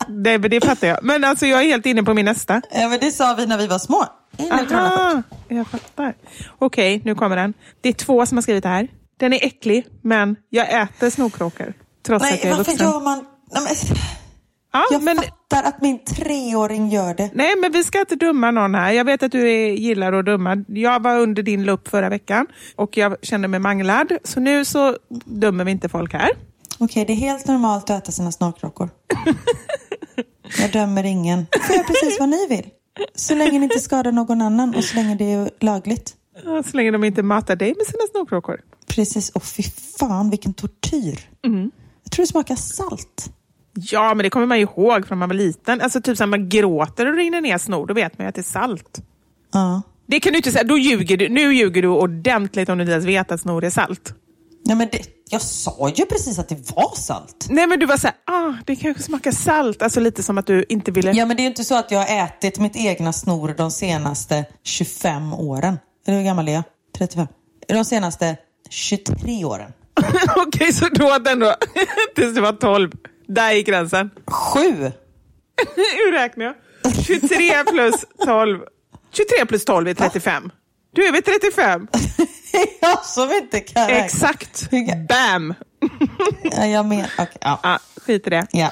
[0.07, 0.99] Nej, men det fattar jag.
[1.03, 2.61] Men alltså jag är helt inne på min nästa.
[2.71, 4.05] Ja, men det sa vi när vi var små.
[4.51, 6.13] Aha, jag fattar.
[6.59, 7.53] Okej, nu kommer den.
[7.81, 8.87] Det är två som har skrivit det här.
[9.19, 11.73] Den är äcklig, men jag äter snorkråkor.
[12.05, 12.87] Trots att Nej, jag är varför vuxen.
[12.87, 13.25] gör man...
[13.51, 13.97] Nej, men...
[14.71, 17.29] Ja, Jag men, fattar att min treåring gör det.
[17.33, 18.91] nej, men vi ska inte döma någon här.
[18.91, 20.63] Jag vet att du är, gillar att döma.
[20.67, 24.11] Jag var under din lupp förra veckan och jag kände mig manglad.
[24.23, 26.29] Så nu så dömer vi inte folk här.
[26.79, 28.89] Okej, det är helt normalt att äta sina snorkråkor.
[30.59, 31.45] Jag dömer ingen.
[31.67, 32.65] Får göra precis vad ni vill.
[33.15, 36.13] Så länge ni inte skadar någon annan och så länge det är lagligt.
[36.45, 38.61] Ja, Så länge de inte matar dig med sina snorkråkor.
[38.87, 39.29] Precis.
[39.29, 39.63] Och fy
[39.99, 41.19] fan vilken tortyr.
[42.03, 43.31] Jag tror det smakar salt.
[43.77, 45.81] Ja, men det kommer man ju ihåg från man var liten.
[45.81, 48.41] Alltså typ när man gråter och rinner ner snor, då vet man ju att det
[48.41, 48.99] är salt.
[49.53, 49.81] Ja.
[50.07, 51.29] Det kan du inte säga, då ljuger du.
[51.29, 54.13] Nu ljuger du ordentligt om du inte ens vet att snor är salt.
[54.65, 57.47] Nej, men det, jag sa ju precis att det var salt.
[57.49, 59.81] Nej, men du var såhär, ah, det kanske smakar salt.
[59.81, 61.11] Alltså lite som att du inte ville...
[61.11, 63.71] Ja, men det är ju inte så att jag har ätit mitt egna snor de
[63.71, 65.79] senaste 25 åren.
[66.07, 66.63] Eller hur gammal är jag?
[66.97, 67.27] 35?
[67.67, 68.37] De senaste
[68.69, 69.71] 23 åren.
[70.47, 71.55] Okej, så du åt ändå
[72.15, 72.91] tills du var 12.
[73.27, 74.09] Där gick gränsen.
[74.27, 74.71] Sju!
[75.75, 76.55] Hur räknar jag?
[77.05, 78.59] 23 plus 12.
[79.13, 80.51] 23 plus 12 är 35.
[80.95, 81.87] Du är väl 35?
[82.81, 84.05] jag som inte kan räkna.
[84.05, 84.69] Exakt.
[85.09, 85.53] Bam!
[86.43, 87.59] Ja, jag men, okay, ja.
[87.63, 88.47] Ja, skit i det.
[88.51, 88.71] ja.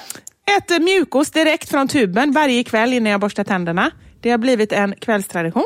[0.58, 3.92] Äter mjukost direkt från tuben varje kväll innan jag borstar tänderna.
[4.22, 5.66] Det har blivit en kvällstradition.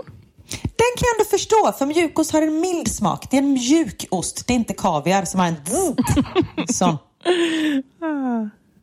[0.61, 3.27] Den kan jag ändå förstå, för mjukost har en mild smak.
[3.31, 5.55] Det är en mjuk ost, det är inte kaviar som har en
[6.73, 6.97] sån.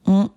[0.07, 0.29] Mm.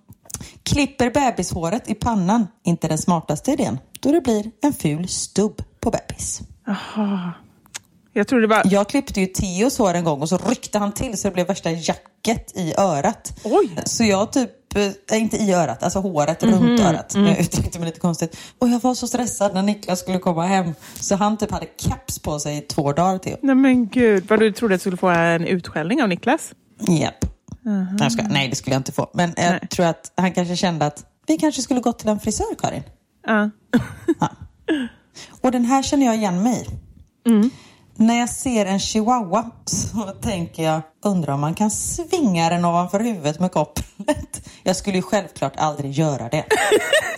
[0.62, 5.90] Klipper bebishåret i pannan, inte den smartaste idén, då det blir en ful stubb på
[5.90, 6.40] bebis.
[8.12, 8.62] Jag tror det var...
[8.64, 11.46] Jag klippte ju Theos hår en gång och så ryckte han till så det blev
[11.46, 13.40] värsta jacket i örat.
[13.44, 13.82] Oj.
[13.84, 14.76] Så jag typ,
[15.10, 17.14] äh, inte i örat, alltså håret runt örat.
[17.14, 18.36] Jag uttryckte mig lite konstigt.
[18.58, 20.74] Och jag var så stressad när Niklas skulle komma hem.
[20.94, 23.36] Så han typ hade caps på sig i två dagar Theo.
[23.42, 26.52] Nej men gud, vad du trodde att du skulle få en utskällning av Niklas?
[26.88, 27.24] Japp.
[27.62, 29.10] Nej, jag ska, nej, det skulle jag inte få.
[29.14, 29.68] Men jag Nej.
[29.70, 32.82] tror att han kanske kände att vi kanske skulle gått till en frisör, Karin.
[33.26, 33.50] Ja.
[35.40, 36.66] Och den här känner jag igen mig
[37.28, 37.50] i.
[37.96, 43.00] När jag ser en chihuahua så tänker jag, undrar om man kan svinga den ovanför
[43.00, 44.48] huvudet med kopplet.
[44.62, 46.44] Jag skulle ju självklart aldrig göra det.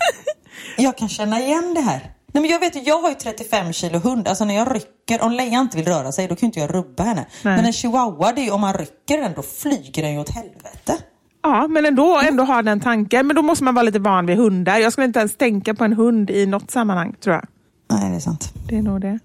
[0.76, 2.10] Jag kan känna igen det här.
[2.32, 4.28] Nej, men jag vet jag har ju 35 kilo hund.
[4.28, 7.02] Alltså när jag rycker, om Leia inte vill röra sig, då kan inte jag rubba
[7.02, 7.26] henne.
[7.42, 7.56] Nej.
[7.56, 10.96] Men en chihuahua, det är om man rycker den, då flyger den ju åt helvete.
[11.42, 13.26] ja, men ändå, ändå ha den tanken.
[13.26, 14.78] Men då måste man vara lite van vid hundar.
[14.78, 17.44] Jag skulle inte ens tänka på en hund i något sammanhang, tror jag.
[17.90, 18.52] Nej, det är sant.
[18.68, 19.18] Det är nog det.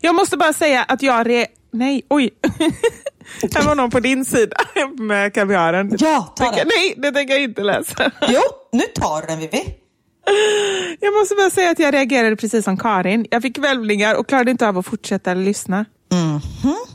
[0.00, 1.26] Jag måste bara säga att jag...
[1.28, 1.46] Re...
[1.70, 2.30] Nej, oj.
[3.54, 4.56] Här var någon på din sida
[4.98, 5.96] med kaviaren.
[5.98, 6.66] Ja, ta den.
[6.76, 8.10] Nej, det tänker jag inte läsa.
[8.28, 8.40] Jo,
[8.72, 9.74] nu tar den Vivi.
[11.00, 13.26] Jag måste bara säga att jag reagerade precis som Karin.
[13.30, 15.84] Jag fick välvningar och klarade inte av att fortsätta lyssna.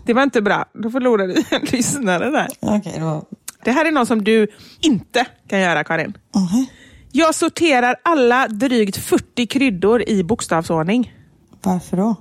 [0.05, 0.65] Det var inte bra.
[0.73, 2.47] Då förlorade vi en lyssnare där.
[2.93, 3.25] Det var...
[3.63, 4.47] Det här är något som du
[4.81, 6.17] inte kan göra, Karin.
[6.36, 6.65] Mhm.
[7.11, 11.13] Jag sorterar alla drygt 40 kryddor i bokstavsordning.
[11.63, 12.15] Varför då?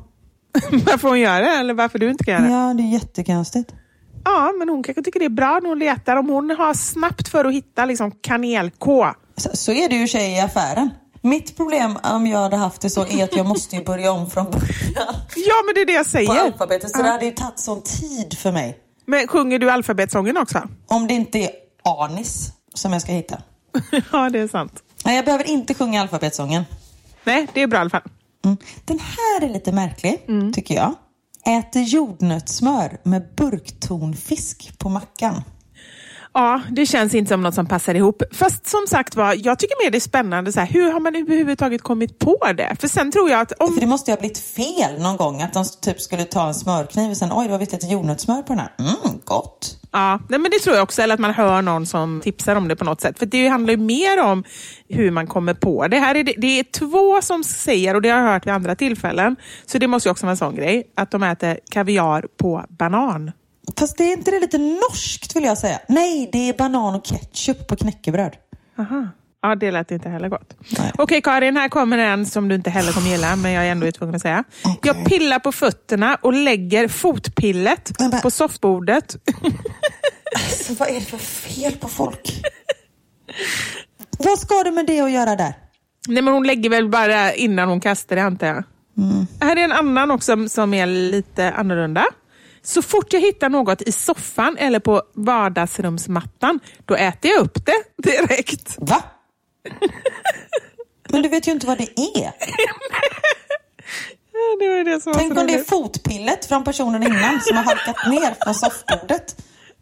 [0.86, 2.52] varför hon gör det, eller varför du inte kan göra det?
[2.52, 3.74] Ja, det är jättekonstigt.
[4.24, 6.16] Ja, men hon kanske tycker det är bra när hon letar.
[6.16, 9.14] Om hon har snabbt för att hitta liksom kanelkå.
[9.36, 10.90] Så, så är det ju tjej i affären.
[11.24, 14.30] Mitt problem om jag hade haft det så är att jag måste ju börja om
[14.30, 14.66] från början
[15.36, 16.40] Ja, men det är det jag på säger.
[16.40, 16.90] alfabetet.
[16.90, 18.78] Så det hade ju tagit sån tid för mig.
[19.06, 20.68] Men sjunger du alfabetsången också?
[20.86, 21.50] Om det inte är
[21.84, 23.42] anis som jag ska hitta.
[24.12, 24.82] ja, det är sant.
[25.04, 26.64] Nej, jag behöver inte sjunga alfabetsången.
[27.24, 28.02] Nej, det är bra i alla fall.
[28.44, 28.56] Mm.
[28.84, 30.52] Den här är lite märklig, Mm.
[30.52, 30.94] tycker jag.
[31.58, 35.42] Äter jordnötssmör med burktonfisk på mackan.
[36.34, 38.22] Ja, det känns inte som något som passar ihop.
[38.32, 40.52] Fast som sagt var, jag tycker mer det är spännande.
[40.52, 42.76] Så här, hur har man överhuvudtaget kommit på det?
[42.80, 43.74] För sen tror jag att om...
[43.74, 45.42] För det måste ju ha blivit fel någon gång.
[45.42, 48.42] Att de typ skulle ta en smörkniv och sen oj, det var visst lite jordnötssmör
[48.42, 48.72] på den här.
[48.78, 49.78] Mm, gott.
[49.92, 51.02] Ja, nej, men det tror jag också.
[51.02, 53.18] Eller att man hör någon som tipsar om det på något sätt.
[53.18, 54.44] För det handlar ju mer om
[54.88, 55.98] hur man kommer på det.
[55.98, 58.74] Här är det, det är två som säger, och det har jag hört vid andra
[58.74, 62.64] tillfällen, så det måste ju också vara en sån grej, att de äter kaviar på
[62.68, 63.32] banan.
[63.78, 65.78] Fast det är inte det lite norskt vill jag säga.
[65.88, 68.36] Nej, det är banan och ketchup på knäckebröd.
[68.78, 69.08] Aha.
[69.42, 70.54] Ja, det lät inte heller gott.
[70.78, 70.92] Nej.
[70.98, 73.92] Okej Karin, här kommer en som du inte heller kommer gilla, men jag är ändå
[73.92, 74.44] tvungen att säga.
[74.64, 74.78] Okej.
[74.82, 79.16] Jag pillar på fötterna och lägger fotpillet Men bara- på soffbordet.
[80.34, 82.42] Alltså, vad är det för fel på folk?
[84.18, 85.54] vad ska du med det att göra där?
[86.08, 88.64] Nej, men hon lägger väl bara innan hon kastar det, antar jag.
[89.40, 92.04] Här är en annan också som är lite annorlunda.
[92.62, 98.02] Så fort jag hittar något i soffan eller på vardagsrumsmattan, då äter jag upp det
[98.10, 98.76] direkt.
[98.78, 99.02] Va?
[101.08, 102.32] Men du vet ju inte vad det är.
[104.58, 108.06] Det var det som Tänk om det är fotpillet från personen innan som har halkat
[108.06, 109.36] ner från soffbordet.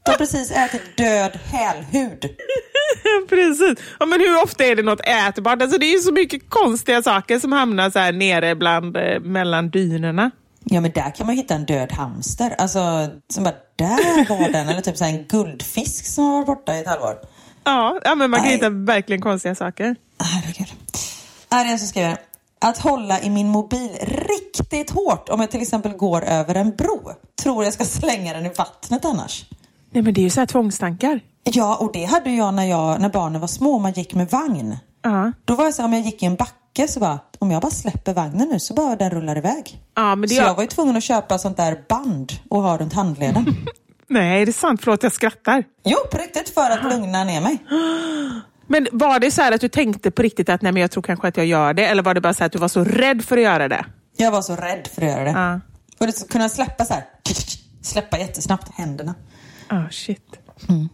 [0.04, 2.24] Du har precis ätit död hälhud.
[3.28, 3.78] Precis.
[3.98, 5.62] Ja, men hur ofta är det något ätbart?
[5.62, 9.20] Alltså, det är ju så mycket konstiga saker som hamnar så här nere bland, eh,
[9.20, 10.30] mellan dynorna.
[10.72, 12.54] Ja men där kan man hitta en död hamster.
[12.58, 14.68] Alltså, som bara, där var den.
[14.68, 17.14] Eller typ så en guldfisk som har varit borta i ett halvår.
[17.64, 18.54] Ja, ja men man kan Nej.
[18.54, 19.96] hitta verkligen konstiga saker.
[20.18, 20.68] Herregud.
[21.50, 22.16] Här är en som skriver.
[22.60, 27.12] Att hålla i min mobil riktigt hårt om jag till exempel går över en bro.
[27.42, 29.44] Tror jag ska slänga den i vattnet annars.
[29.90, 31.20] Nej, men det är ju så här tvångstankar.
[31.44, 34.30] Ja, och det hade jag när, jag när barnen var små och man gick med
[34.30, 34.76] vagn.
[35.03, 35.32] Ja.
[35.44, 37.62] Då var det så här, om jag gick i en backe så bara, om jag
[37.62, 39.82] bara släpper vagnen nu så bara den rullar iväg.
[39.94, 42.62] Ja, men det så jag- jag var ju tvungen att köpa sånt där band och
[42.62, 43.44] ha runt handleden.
[44.07, 44.80] Nej, det är sant.
[44.84, 45.64] Förlåt, jag skrattar.
[45.84, 47.59] jo, på riktigt för att lugna ner mig.
[48.66, 51.03] Men var det så här att du tänkte på riktigt att nej, men jag tror
[51.03, 51.86] kanske att jag gör det?
[51.86, 53.84] Eller var det bara så att du var så rädd för att göra det?
[54.16, 55.30] Jag var så rädd för att göra det.
[55.30, 55.61] Ja.
[56.01, 57.05] Och det kunna släppa så här,
[57.82, 59.14] släppa jättesnabbt händerna.
[59.68, 60.22] Ah, shit.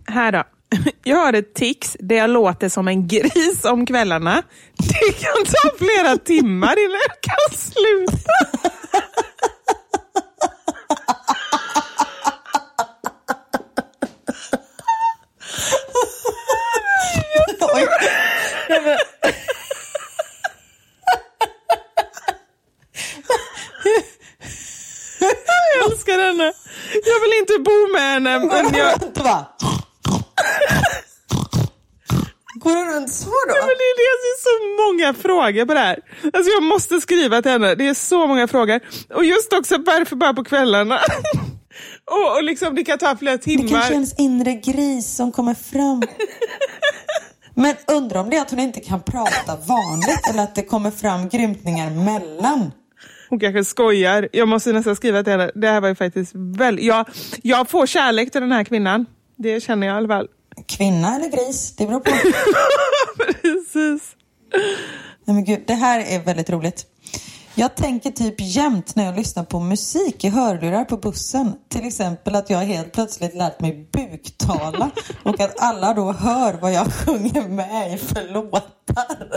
[0.07, 0.43] Här då.
[1.05, 4.43] Jag har ett tics där jag låter som en gris om kvällarna.
[4.79, 8.33] Det kan ta flera timmar innan jag kan sluta.
[25.75, 26.53] Jag älskar henne.
[27.05, 28.39] Jag vill inte bo med henne.
[28.39, 29.01] Men jag...
[33.09, 33.55] Så då?
[33.61, 35.99] Men det är, det är så många frågor på det här.
[36.23, 37.75] Alltså jag måste skriva till henne.
[37.75, 38.81] Det är så många frågor.
[39.15, 40.99] Och just också varför bara på kvällarna.
[42.11, 43.81] och, och liksom det kan ta flera Det kanske är timmar.
[43.83, 46.03] hennes inre gris som kommer fram.
[47.55, 50.91] Men undrar om det är att hon inte kan prata vanligt eller att det kommer
[50.91, 52.73] fram grymtningar mellan.
[53.29, 54.29] Hon kanske skojar.
[54.33, 55.51] Jag måste nästan skriva till henne.
[55.55, 56.85] Det här var ju faktiskt väldigt...
[56.85, 57.07] Jag,
[57.43, 59.07] jag får kärlek till den här kvinnan.
[59.37, 60.29] Det känner jag i alla fall.
[60.69, 62.11] Kvinna eller gris, det beror på.
[63.43, 64.17] Precis.
[65.25, 66.87] Nej men gud, det här är väldigt roligt.
[67.59, 71.53] Jag tänker typ jämt när jag lyssnar på musik i hörlurar på bussen.
[71.69, 74.91] Till exempel att jag helt plötsligt lärt mig buktala
[75.23, 79.29] och att alla då hör vad jag sjunger med i för låtar.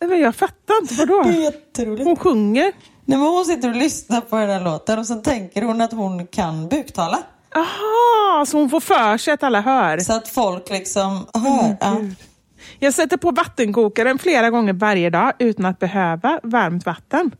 [0.00, 0.94] Nej, Men jag fattar inte.
[0.94, 1.22] Vadå?
[1.22, 2.04] Det är jätteroligt.
[2.04, 2.72] Hon sjunger.
[3.04, 5.92] Nej, men hon sitter och lyssnar på den här låten och så tänker hon att
[5.92, 7.22] hon kan buktala.
[7.56, 9.98] Aha, så hon får för sig att alla hör.
[9.98, 11.76] Så att folk liksom hör.
[11.80, 11.96] Ja.
[12.78, 17.30] Jag sätter på vattenkokaren flera gånger varje dag utan att behöva varmt vatten.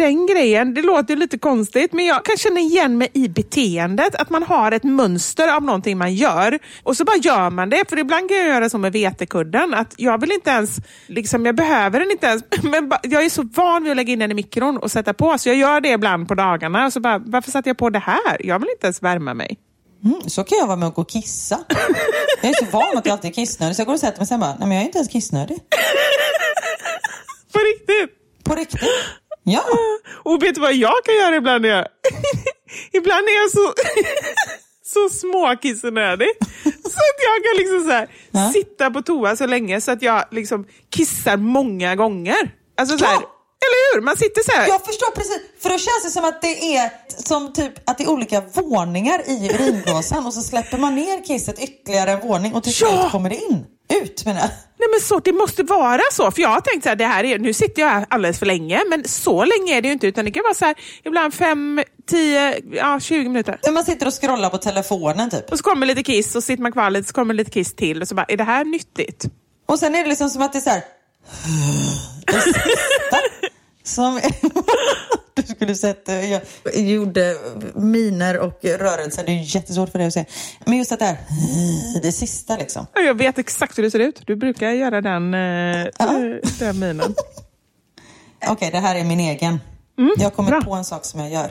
[0.00, 3.28] Och den grejen, det låter ju lite konstigt, men jag kan känna igen mig i
[3.28, 4.14] beteendet.
[4.14, 7.88] Att man har ett mönster av någonting man gör och så bara gör man det.
[7.88, 10.76] För ibland kan jag göra som med vetekudden, att jag vill inte ens,
[11.06, 14.18] liksom, jag behöver den inte ens, men jag är så van vid att lägga in
[14.18, 16.86] den i mikron och sätta på, så jag gör det ibland på dagarna.
[16.86, 18.46] Och så bara, varför satte jag på det här?
[18.46, 19.58] Jag vill inte ens värma mig.
[20.04, 21.58] Mm, så kan jag vara med och gå och kissa.
[22.42, 24.26] Jag är så van att jag alltid är kissnödig så jag går och sätter mig
[24.26, 25.56] sen bara, nej men jag är inte ens kissnödig.
[27.52, 28.10] På riktigt.
[28.44, 29.19] På riktigt.
[29.44, 29.64] Ja.
[30.24, 31.62] Och vet du vad jag kan göra ibland?
[31.62, 31.86] När jag...
[32.92, 33.74] ibland är jag så,
[34.84, 36.28] så småkissenödig.
[36.64, 38.50] Så att jag kan liksom så här, Ja.
[38.52, 42.54] sitta på toa så länge så att jag liksom kissar många gånger.
[42.80, 43.36] Alltså så här, Ja.
[43.66, 44.00] Eller hur?
[44.02, 44.68] Man sitter så här.
[44.68, 46.90] Jag förstår precis, för då känns det som att det är
[47.26, 51.58] som typ att det är olika våningar i urinblåsan och så släpper man ner kisset
[51.62, 52.88] ytterligare en våning och till Ja.
[52.88, 53.64] slut kommer det in.
[54.02, 54.50] Ut menar jag.
[54.78, 56.30] Nej men så, det måste vara så.
[56.30, 58.46] För jag har tänkt så här, det här är, nu sitter jag här alldeles för
[58.46, 60.06] länge, men så länge är det ju inte.
[60.06, 60.74] Utan det kan vara så här,
[61.04, 63.58] ibland fem, tio, ja 20 minuter.
[63.62, 65.52] När man sitter och scrollar på telefonen typ.
[65.52, 68.02] Och så kommer lite kiss och sitter man kvar lite, så kommer lite kiss till.
[68.02, 69.24] Och så bara, är det här nyttigt?
[69.68, 70.82] Och sen är det liksom som att det är så här.
[72.26, 73.18] Det sista
[73.84, 74.20] som...
[75.46, 76.40] Du skulle sett, jag
[76.76, 77.36] gjorde
[77.74, 79.24] miner och rörelser.
[79.26, 80.24] Det är jättesvårt för dig att se.
[80.64, 81.18] Men just att det här,
[82.02, 82.86] det sista liksom.
[82.94, 84.22] Ja, Jag vet exakt hur det ser ut.
[84.26, 85.88] Du brukar göra den, eh, eh,
[86.58, 87.14] den minen.
[88.48, 89.60] Okej, det här är min egen.
[89.96, 90.70] jag har kommit Mm, bra.
[90.70, 91.50] på en sak som jag gör.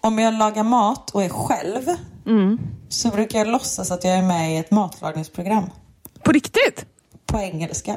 [0.00, 1.82] Om jag lagar mat och är själv
[2.26, 2.58] Mm.
[2.88, 5.70] så brukar jag låtsas att jag är med i ett matlagningsprogram
[6.22, 6.84] På riktigt?
[7.26, 7.96] på engelska.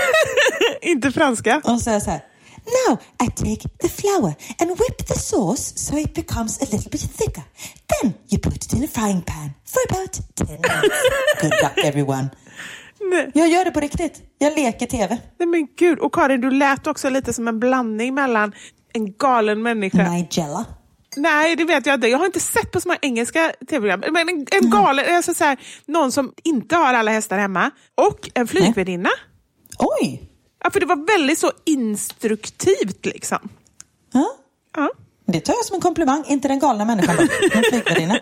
[0.82, 1.60] Inte franska?
[1.64, 2.20] Och jag så här.
[2.66, 7.00] Now I take the flour and whip the sauce so it becomes a little bit
[7.00, 7.42] thicker.
[7.86, 11.02] Then you put it in a frying pan for about 10 minutes.
[11.40, 12.28] Good luck everyone.
[13.10, 13.30] Nej.
[13.34, 14.22] Jag gör det på riktigt.
[14.38, 15.18] Jag leker TV.
[15.38, 15.98] Nej men gud.
[15.98, 18.52] Och Karin, du lät också lite som en blandning mellan
[18.92, 20.10] en galen människa.
[20.10, 20.64] Nigella.
[21.16, 22.08] Nej, det vet jag inte.
[22.08, 24.02] Jag har inte sett på så många engelska tv-program.
[24.12, 28.30] Men en, en galen, alltså så här, någon som inte har alla hästar hemma och
[28.34, 29.10] en flygvärdinna.
[29.78, 30.31] Oj!
[30.64, 33.38] Ja, för det var väldigt så instruktivt liksom.
[34.12, 34.26] Ja.
[34.76, 34.90] Ja.
[35.26, 36.24] Det tar jag som en komplimang.
[36.28, 37.22] Inte den galna människan då,
[38.06, 38.18] men.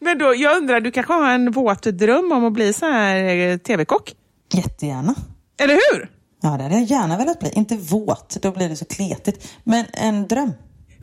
[0.00, 3.16] Men då, jag undrar, du kanske har en våt dröm om att bli så här
[3.36, 4.14] eh, tv-kock?
[4.52, 5.14] Jättegärna.
[5.60, 6.10] Eller hur?
[6.42, 7.50] Ja, det hade jag gärna velat bli.
[7.52, 9.48] Inte våt, då blir det så kletigt.
[9.64, 10.52] Men en dröm.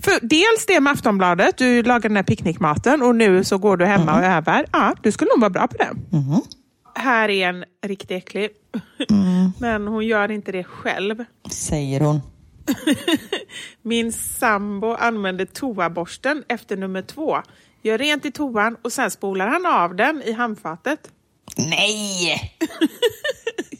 [0.03, 3.85] För dels det med Aftonbladet, du lagar den här picknickmaten och nu så går du
[3.85, 4.65] hemma och övar.
[4.71, 5.89] Ja, du skulle nog vara bra på det.
[6.95, 8.49] Här är en riktigt äcklig.
[9.59, 11.25] Men hon gör inte det själv.
[11.51, 12.21] Säger hon.
[13.81, 17.37] Min sambo använder toaborsten efter nummer två.
[17.81, 21.11] Gör rent i toan och sen spolar han av den i handfatet.
[21.57, 22.51] Nej!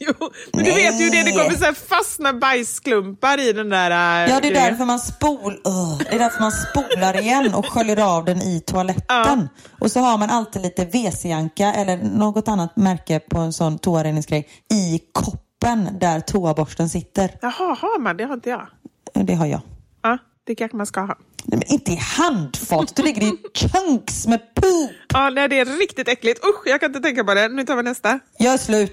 [0.06, 0.14] Jo,
[0.54, 3.92] men du vet ju det, det kommer så här fastna bajsklumpar i den där...
[3.92, 4.72] äh, Ja, det är grejen.
[4.72, 5.54] därför man spol...
[5.54, 5.98] Ugh.
[6.10, 9.50] det är därför man spolar igen och sköljer av den i toaletten.
[9.80, 14.48] Och så har man alltid lite WC-anka eller något annat märke på en sån toareningsgrej
[14.74, 17.32] i koppen där toaborsten sitter.
[17.42, 18.18] Jaha, har man?
[18.18, 18.68] Det har inte jag.
[19.14, 19.62] Det har jag.
[20.02, 21.18] Ja, det kanske man ska ha.
[21.46, 24.92] Nej, men inte i handfat, det ligger i chunks med poop.
[25.14, 26.46] Ja, nej, det är riktigt äckligt.
[26.46, 27.48] Usch, jag kan inte tänka på det.
[27.48, 28.20] Nu tar vi nästa.
[28.38, 28.92] Jag är slut.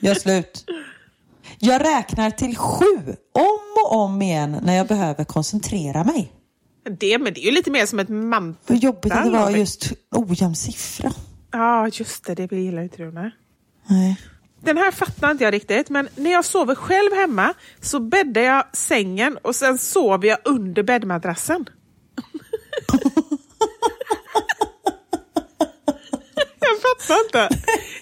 [0.00, 0.64] Jag är slut.
[1.58, 6.32] Jag räknar till sju om och om igen när jag behöver koncentrera mig.
[6.98, 8.60] Det, men det är ju lite mer som ett mantra.
[8.66, 11.12] Vad jobbigt att det var just ojämn siffra.
[11.52, 12.34] Ja, just det.
[12.34, 13.12] Det gillar inte du.
[13.12, 13.30] Nej.
[13.88, 14.20] Nej.
[14.60, 18.64] Den här fattar inte jag riktigt, men när jag sover själv hemma så bäddar jag
[18.72, 21.66] sängen och sen sover jag under bäddmadrassen.
[26.60, 27.48] jag fattar inte.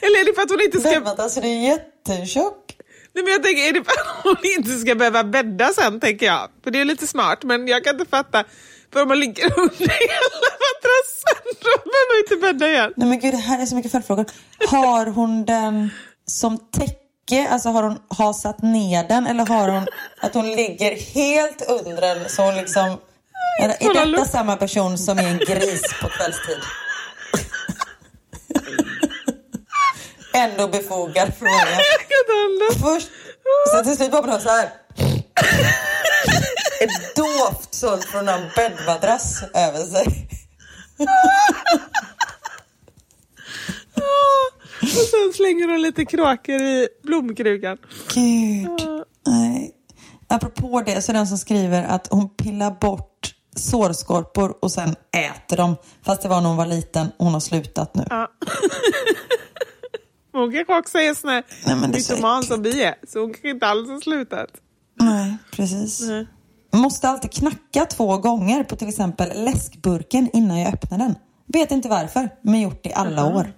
[0.00, 1.00] Eller är det för att hon inte ska...
[1.40, 2.76] Det är jättetjock.
[3.14, 6.26] Nej, men jag tänker, är det för att hon inte ska behöva bädda sen, tänker
[6.26, 6.48] jag.
[6.64, 8.44] För det är lite smart, men jag kan inte fatta.
[8.92, 12.92] För om man ligger under hela madrassen, då behöver man inte bädda igen.
[12.96, 14.24] Nej men gud, det här är så mycket följdfrågor.
[14.68, 15.90] Har hon den
[16.26, 17.48] som täcke?
[17.50, 19.86] Alltså har hon hasat ner den eller har hon
[20.20, 22.98] att hon ligger helt under den så hon liksom...
[23.60, 24.30] Är Kolla detta luft.
[24.30, 26.58] samma person som är en gris på kvällstid?
[30.34, 31.78] Ändå befogad fråga.
[32.82, 33.08] Först,
[33.74, 34.68] så till slut var man så här.
[36.80, 40.28] Ett doft sånt från en bäddmadrass över sig.
[45.00, 47.78] Och sen slänger hon lite kråkor i blomkrukan.
[48.14, 48.68] Gud.
[49.26, 49.70] Nej.
[50.28, 54.94] Apropå det så är det den som skriver att hon pillar bort sårskorpor och sen
[55.16, 55.76] äter dem.
[56.02, 58.04] Fast det var när hon var liten och hon har slutat nu.
[58.10, 58.28] Ja.
[60.32, 62.94] Hon kanske också är sån här det mytoman som vi är.
[63.08, 64.50] Så hon kanske inte alls har slutat.
[65.00, 66.00] Nej, precis.
[66.00, 66.26] Nej.
[66.72, 71.14] Måste alltid knacka två gånger på till exempel läskburken innan jag öppnar den.
[71.46, 73.52] Vet inte varför, men gjort i alla år.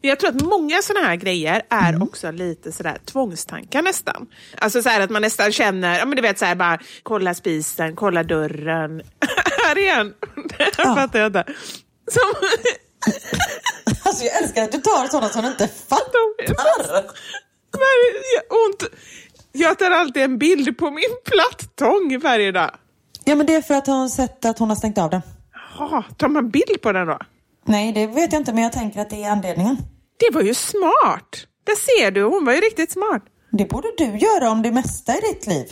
[0.00, 2.02] Men jag tror att många såna här grejer är Mm.
[2.02, 4.26] också lite sådär tvångstankar nästan.
[4.58, 7.34] Alltså så här att man nästan känner, ja men du vet så här bara, kolla
[7.34, 9.02] spisen, kolla dörren.
[9.66, 10.14] här igen!
[10.58, 10.84] Det Ja.
[10.94, 11.44] fattar jag inte.
[12.10, 12.32] Som,
[14.04, 16.20] Alltså jag älskar att du tar sådana som du inte fattar.
[18.66, 18.84] Ont.
[19.52, 22.70] Jag tar alltid en bild på min plattång varje dag.
[23.24, 25.20] Ja men det är för att hon sett att hon har stängt av den.
[25.78, 27.18] Jaha, tar man bild på den då?
[27.64, 29.76] Nej, det vet jag inte, men jag tänker att det är anledningen.
[30.18, 31.46] Det var ju smart!
[31.64, 33.22] Där ser du, hon var ju riktigt smart.
[33.50, 35.66] Det borde du göra om det mesta i ditt liv.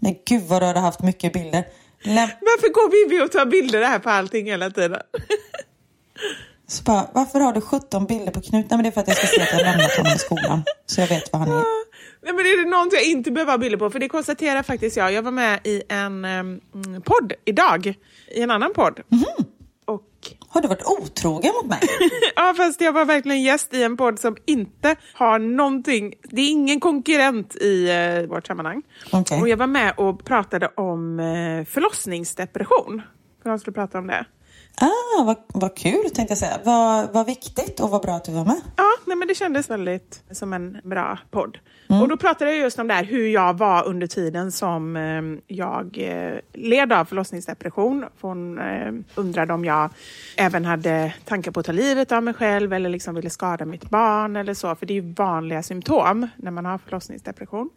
[0.00, 1.64] Nej, gud vad du hade haft mycket bilder.
[2.02, 5.00] Läm- Varför går Vivi och tar bilder här på allting hela tiden?
[6.68, 8.52] så bara, varför har du 17 bilder på Knut?
[8.52, 10.62] Nej, men det är för att jag ska se att jag lämnat honom i skolan.
[10.86, 11.64] Så jag vet vad han är.
[12.22, 13.90] Nej, men är det något jag inte behöver ha bilder på?
[13.90, 15.12] För det konstaterar faktiskt jag.
[15.12, 16.60] Jag var med i en um,
[17.04, 17.94] podd idag.
[18.34, 19.00] I en annan podd.
[19.00, 19.44] Och
[20.48, 21.80] Har du varit otrogen mot mig?
[22.36, 26.14] ja, fast jag var verkligen gäst i en podd som inte har någonting.
[26.22, 28.82] Det är ingen konkurrent i eh, vårt sammanhang.
[29.12, 29.40] Okej.
[29.40, 33.02] Och jag var med och pratade om eh, förlossningsdepression.
[33.42, 34.26] För jag skulle prata om det.
[34.80, 36.58] Ah, vad, vad kul tänkte jag säga.
[36.64, 38.60] Vad, vad viktigt och vad bra att du var med.
[38.76, 41.58] Ja, nej, men det kändes väldigt som en bra podd.
[41.88, 45.56] Och då pratade jag just om det här hur jag var under tiden som eh,
[45.56, 48.04] jag eh, led av förlossningsdepression.
[48.20, 49.90] För Hon eh, undrade om jag
[50.36, 53.90] även hade tankar på att ta livet av mig själv eller liksom ville skada mitt
[53.90, 54.74] barn eller så.
[54.74, 57.70] För det är ju vanliga symptom när man har förlossningsdepression.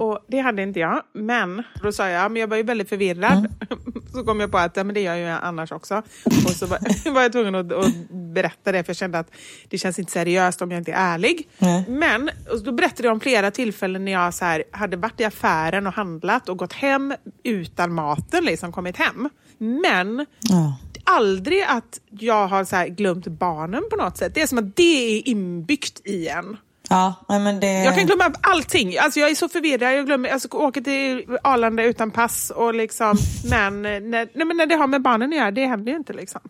[0.00, 1.02] Och det hade inte jag.
[1.12, 3.46] Men då sa jag, men jag var ju väldigt förvirrad.
[4.12, 6.02] så kom jag på att ja, men det gör jag annars också.
[6.24, 9.30] Och så var, var jag tvungen att, att berätta det för jag kände att
[9.68, 11.48] det känns inte seriöst om jag inte är ärlig.
[11.88, 15.24] Men och då berättade jag om flera tillfällen när jag så här, hade varit i
[15.24, 19.28] affären och handlat och gått hem utan maten, liksom kommit hem.
[19.58, 20.76] Men Ja.
[21.04, 24.34] aldrig att jag har så glömt barnen på något sätt.
[24.34, 26.56] Det är som att det är inbyggt i en.
[26.88, 27.84] Ja, men det...
[27.84, 28.98] Jag kan glömma allting.
[28.98, 29.94] Alltså jag är så förvirrad.
[29.94, 32.50] Jag glömmer, alltså, åker till Arlanda utan pass.
[32.50, 33.16] Och liksom,
[33.50, 36.12] men, när, nej, men när det har med barnen att göra, det händer ju inte.
[36.12, 36.40] Liksom.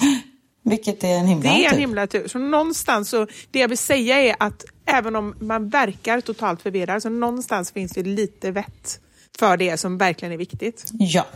[0.70, 1.78] Vilket är en himla Det är en tur.
[1.78, 2.28] himla tur.
[2.28, 7.02] Så någonstans, så, det jag vill säga är att även om man verkar totalt förvirrad,
[7.02, 9.00] så någonstans finns det lite vett
[9.38, 10.84] för det som verkligen är viktigt.
[10.92, 11.26] Ja.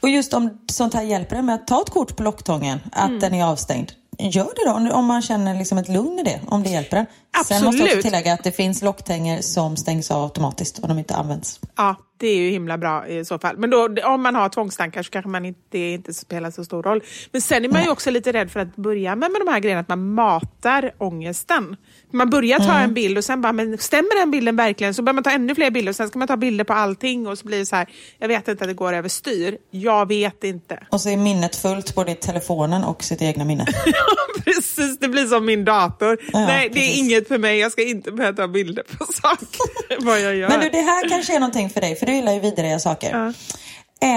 [0.00, 3.08] Och just om sånt här hjälper det med att ta ett kort på locktången, att
[3.08, 3.20] Mm.
[3.20, 3.92] den är avstängd.
[4.18, 7.06] Gör det då, om- man känner liksom ett lugn i det, om det hjälper en.
[7.06, 8.04] Sen måste jag också Absolut.
[8.04, 11.60] tillägga att det finns locktänger som stängs av automatiskt om de inte används.
[11.76, 13.56] Ja, det är ju himla bra i så fall.
[13.58, 16.82] Men då, om man har tvångstankar så kanske man inte, det inte spelar så stor
[16.82, 17.00] roll.
[17.32, 19.60] Men sen är man ju också lite rädd för att börja med, med de här
[19.60, 21.76] grejerna, att man matar ångesten.
[22.12, 22.82] Man börjar ta Mm.
[22.82, 24.94] en bild och sen bara, men stämmer den bilden verkligen?
[24.94, 27.26] Så börjar man ta ännu fler bilder och sen ska man ta bilder på allting
[27.26, 27.88] och så blir det så här,
[28.18, 29.58] jag vet inte att det går överstyr.
[29.70, 30.86] Jag vet inte.
[30.90, 33.66] Och så är minnet fullt både i telefonen och sitt egna minne.
[34.44, 36.18] Precis, det blir som min dator.
[36.32, 37.58] Ja, Nej, det är inget för mig.
[37.58, 40.04] Jag ska inte börja ta bilder på saker.
[40.04, 40.48] vad jag gör.
[40.48, 43.34] Men du, det här kanske är någonting för dig, för du gillar ju vidriga saker.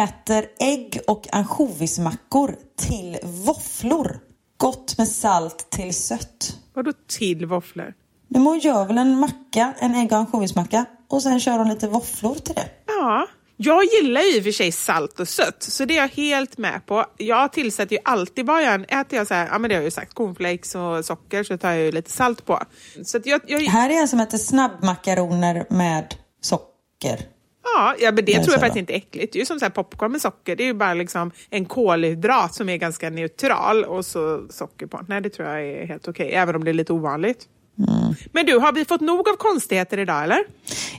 [0.03, 4.19] Äter ägg och ansjovismackor till våfflor.
[4.57, 6.55] Gott med salt till sött.
[6.75, 7.93] Vadå till våfflor?
[8.27, 11.87] Men hon gör väl en macka, en ägg och ansjovismacka och sen kör hon lite
[11.87, 12.69] våfflor till det.
[12.87, 16.07] Ja, jag gillar ju i och för sig salt och sött, så det är jag
[16.07, 17.05] helt med på.
[17.17, 19.81] Jag tillsätter ju alltid, vad jag än äter jag så här, ja men det har
[19.81, 22.63] jag ju sagt, cornflakes och socker så tar jag ju lite salt på.
[23.03, 27.34] Så jag, jag, Här är en som heter snabbmakaroner med socker.
[27.73, 29.33] Ja, ja, men det tror jag faktiskt inte är äckligt.
[29.33, 31.65] Det är ju som så här popcorn med socker, det är ju bara liksom en
[31.65, 35.05] kolhydrat som är ganska neutral och så socker på.
[35.07, 37.47] Nej, det tror jag är helt okej, även om det är lite ovanligt.
[37.77, 38.15] Mm.
[38.31, 40.39] Men du, har vi fått nog av konstigheter idag eller?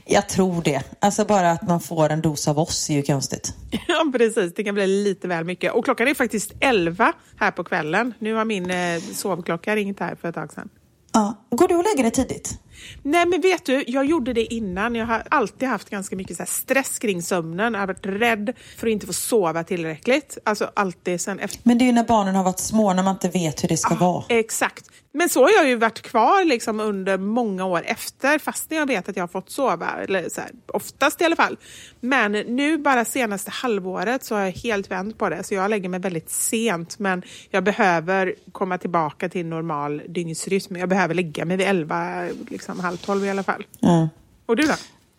[0.05, 0.83] Jag tror det.
[0.99, 3.53] Alltså bara att man får en dos av oss är ju konstigt.
[3.87, 4.53] Ja, precis.
[4.53, 5.73] Det kan bli lite väl mycket.
[5.73, 8.13] Och klockan är faktiskt 11 här på kvällen.
[8.19, 10.69] Nu har min eh, sovklocka ringt här för ett tag sedan.
[11.13, 11.45] Ja.
[11.49, 12.59] Går du och lägger dig tidigt?
[13.03, 14.95] Nej, men vet du, jag gjorde det innan.
[14.95, 17.73] Jag har alltid haft ganska mycket så stress kring sömnen.
[17.73, 20.37] Jag har varit rädd för att inte få sova tillräckligt.
[20.43, 21.59] Alltså alltid sen efter.
[21.63, 23.77] Men det är ju när barnen har varit små, när man inte vet hur det
[23.77, 24.23] ska vara.
[24.29, 24.89] Exakt.
[25.17, 29.09] Men så har jag ju varit kvar liksom under många år efter, fast jag vet
[29.09, 31.57] att jag har fått sova, eller så här, oftast i alla fall.
[31.99, 35.89] Men nu bara senaste halvåret så har jag helt vänt på det, så jag lägger
[35.89, 40.75] mig väldigt sent, men jag behöver komma tillbaka till normal dygnsrytm.
[40.75, 43.65] Jag behöver lägga mig vid elva, liksom halv tolv i alla fall.
[43.79, 44.09] Ja.
[44.45, 44.73] Och du då?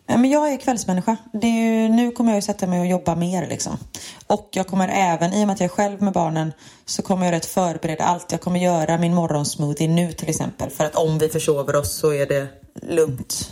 [0.07, 1.17] Men jag är kvällsmänniska.
[1.33, 3.47] Det är ju, nu kommer jag ju sätta mig och jobba mer.
[3.47, 3.77] Liksom.
[4.27, 6.53] Och jag kommer även, i och med att jag är själv med barnen,
[6.85, 8.31] så kommer jag rätt förbereda allt.
[8.31, 10.69] Jag kommer göra min morgonsmoothie nu till exempel.
[10.69, 12.47] För att om vi försover oss så är det
[12.81, 13.51] lugnt.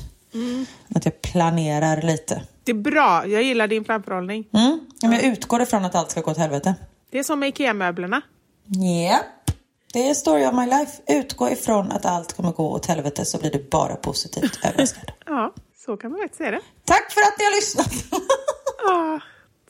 [0.96, 2.42] Att jag planerar lite.
[2.64, 4.48] Det är bra, jag gillar din framförhållning.
[4.54, 4.80] Mm.
[5.00, 6.76] Ja, men jag utgår ifrån att allt ska gå åt helvete.
[7.12, 8.22] Det är som med IKEA-möblerna.
[8.66, 9.20] Ja.
[9.94, 11.02] Det är story of my life.
[11.08, 15.12] Utgå ifrån att allt kommer gå åt helvete så blir du bara positivt överraskad.
[15.26, 15.54] Ja,
[15.86, 16.62] så kan man faktiskt säga det.
[16.86, 17.94] Tack för att ni har lyssnat!
[18.90, 19.20] Ah,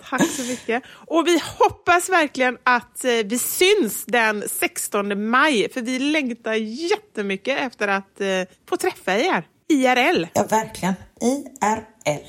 [0.09, 0.84] tack så mycket.
[1.07, 7.59] Och vi hoppas verkligen att eh, vi syns den 16 maj, för vi längtar jättemycket
[7.59, 8.28] efter att eh,
[8.70, 10.28] få träffa er IRL.
[10.34, 10.93] Ja, verkligen.
[11.22, 12.24] IRL.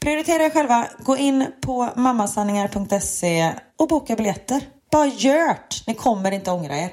[0.00, 0.86] Prioritera er själva.
[0.98, 4.60] Gå in på mammasanningar.se och boka biljetter.
[4.92, 5.82] Bara gjort!
[5.86, 6.90] Ni kommer inte ångra er.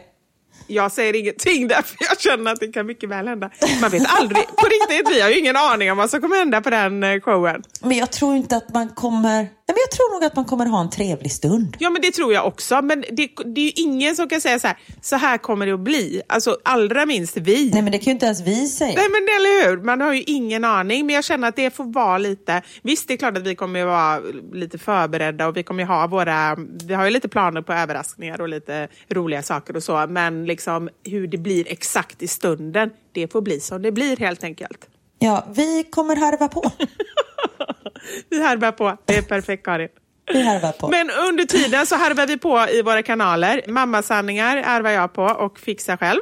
[0.68, 3.49] Jag säger ingenting därför jag känner att det kan mycket väl hända.
[3.82, 4.47] Man vet aldrig.
[4.47, 7.22] På riktigt, vi har ju ingen aning om vad som kommer hända på den eh,
[7.22, 7.63] showen.
[7.82, 9.57] Men jag tror inte att man kommer...
[9.70, 11.78] Nej, men jag tror nog att man kommer ha en trevlig stund.
[11.80, 12.82] Ja, men det tror jag också.
[12.82, 15.72] Men det, det är ju ingen som kan säga så här, så här kommer det
[15.72, 16.22] att bli.
[16.30, 17.70] Alltså allra minst vi.
[17.74, 18.93] Nej, men det kan ju inte ens vi säga.
[18.95, 21.05] Nej men eller hur, man har ju ingen aning.
[21.05, 22.61] Men jag känner att det får vara lite...
[22.82, 24.20] Visst det är klart att vi kommer ju vara
[24.53, 26.55] lite förberedda och vi kommer ha våra...
[26.88, 30.07] Vi har ju lite planer på överraskningar och lite roliga saker och så.
[30.09, 34.43] Men liksom hur det blir exakt i stunden, det får bli som det blir helt
[34.43, 34.88] enkelt.
[35.20, 36.72] Ja, vi kommer harva på.
[38.30, 39.89] Vi harvar på, det är perfekt Karin.
[40.34, 40.88] Vi harvar på.
[40.88, 43.62] Men under tiden så harvar vi på i våra kanaler.
[43.68, 46.20] Mammasanningar harvar jag på och fixar själv.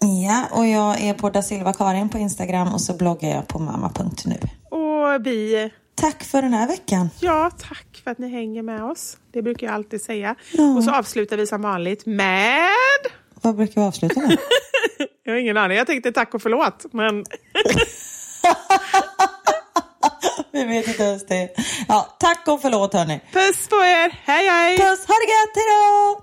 [0.00, 3.58] Ja, och jag är på da Silva Karin på Instagram och så bloggar jag på
[3.58, 4.38] mamma.nu.
[4.70, 5.70] Och vi...
[5.94, 7.10] Tack för den här veckan.
[7.20, 9.16] Ja, tack för att ni hänger med oss.
[9.32, 10.34] Det brukar jag alltid säga.
[10.52, 10.76] Ja.
[10.76, 12.68] Och så avslutar vi som vanligt med...
[13.42, 14.38] Vad brukar vi avsluta med?
[15.24, 15.76] Jag har ingen aning.
[15.76, 17.24] Jag tänkte tack och förlåt, men...
[20.52, 21.48] vi vet inte ens det.
[21.88, 23.20] Ja, tack och förlåt hörni.
[23.32, 24.18] Puss på er!
[24.24, 24.78] Hej, hej!
[24.78, 26.22] Puss, ha det gött, hejdå!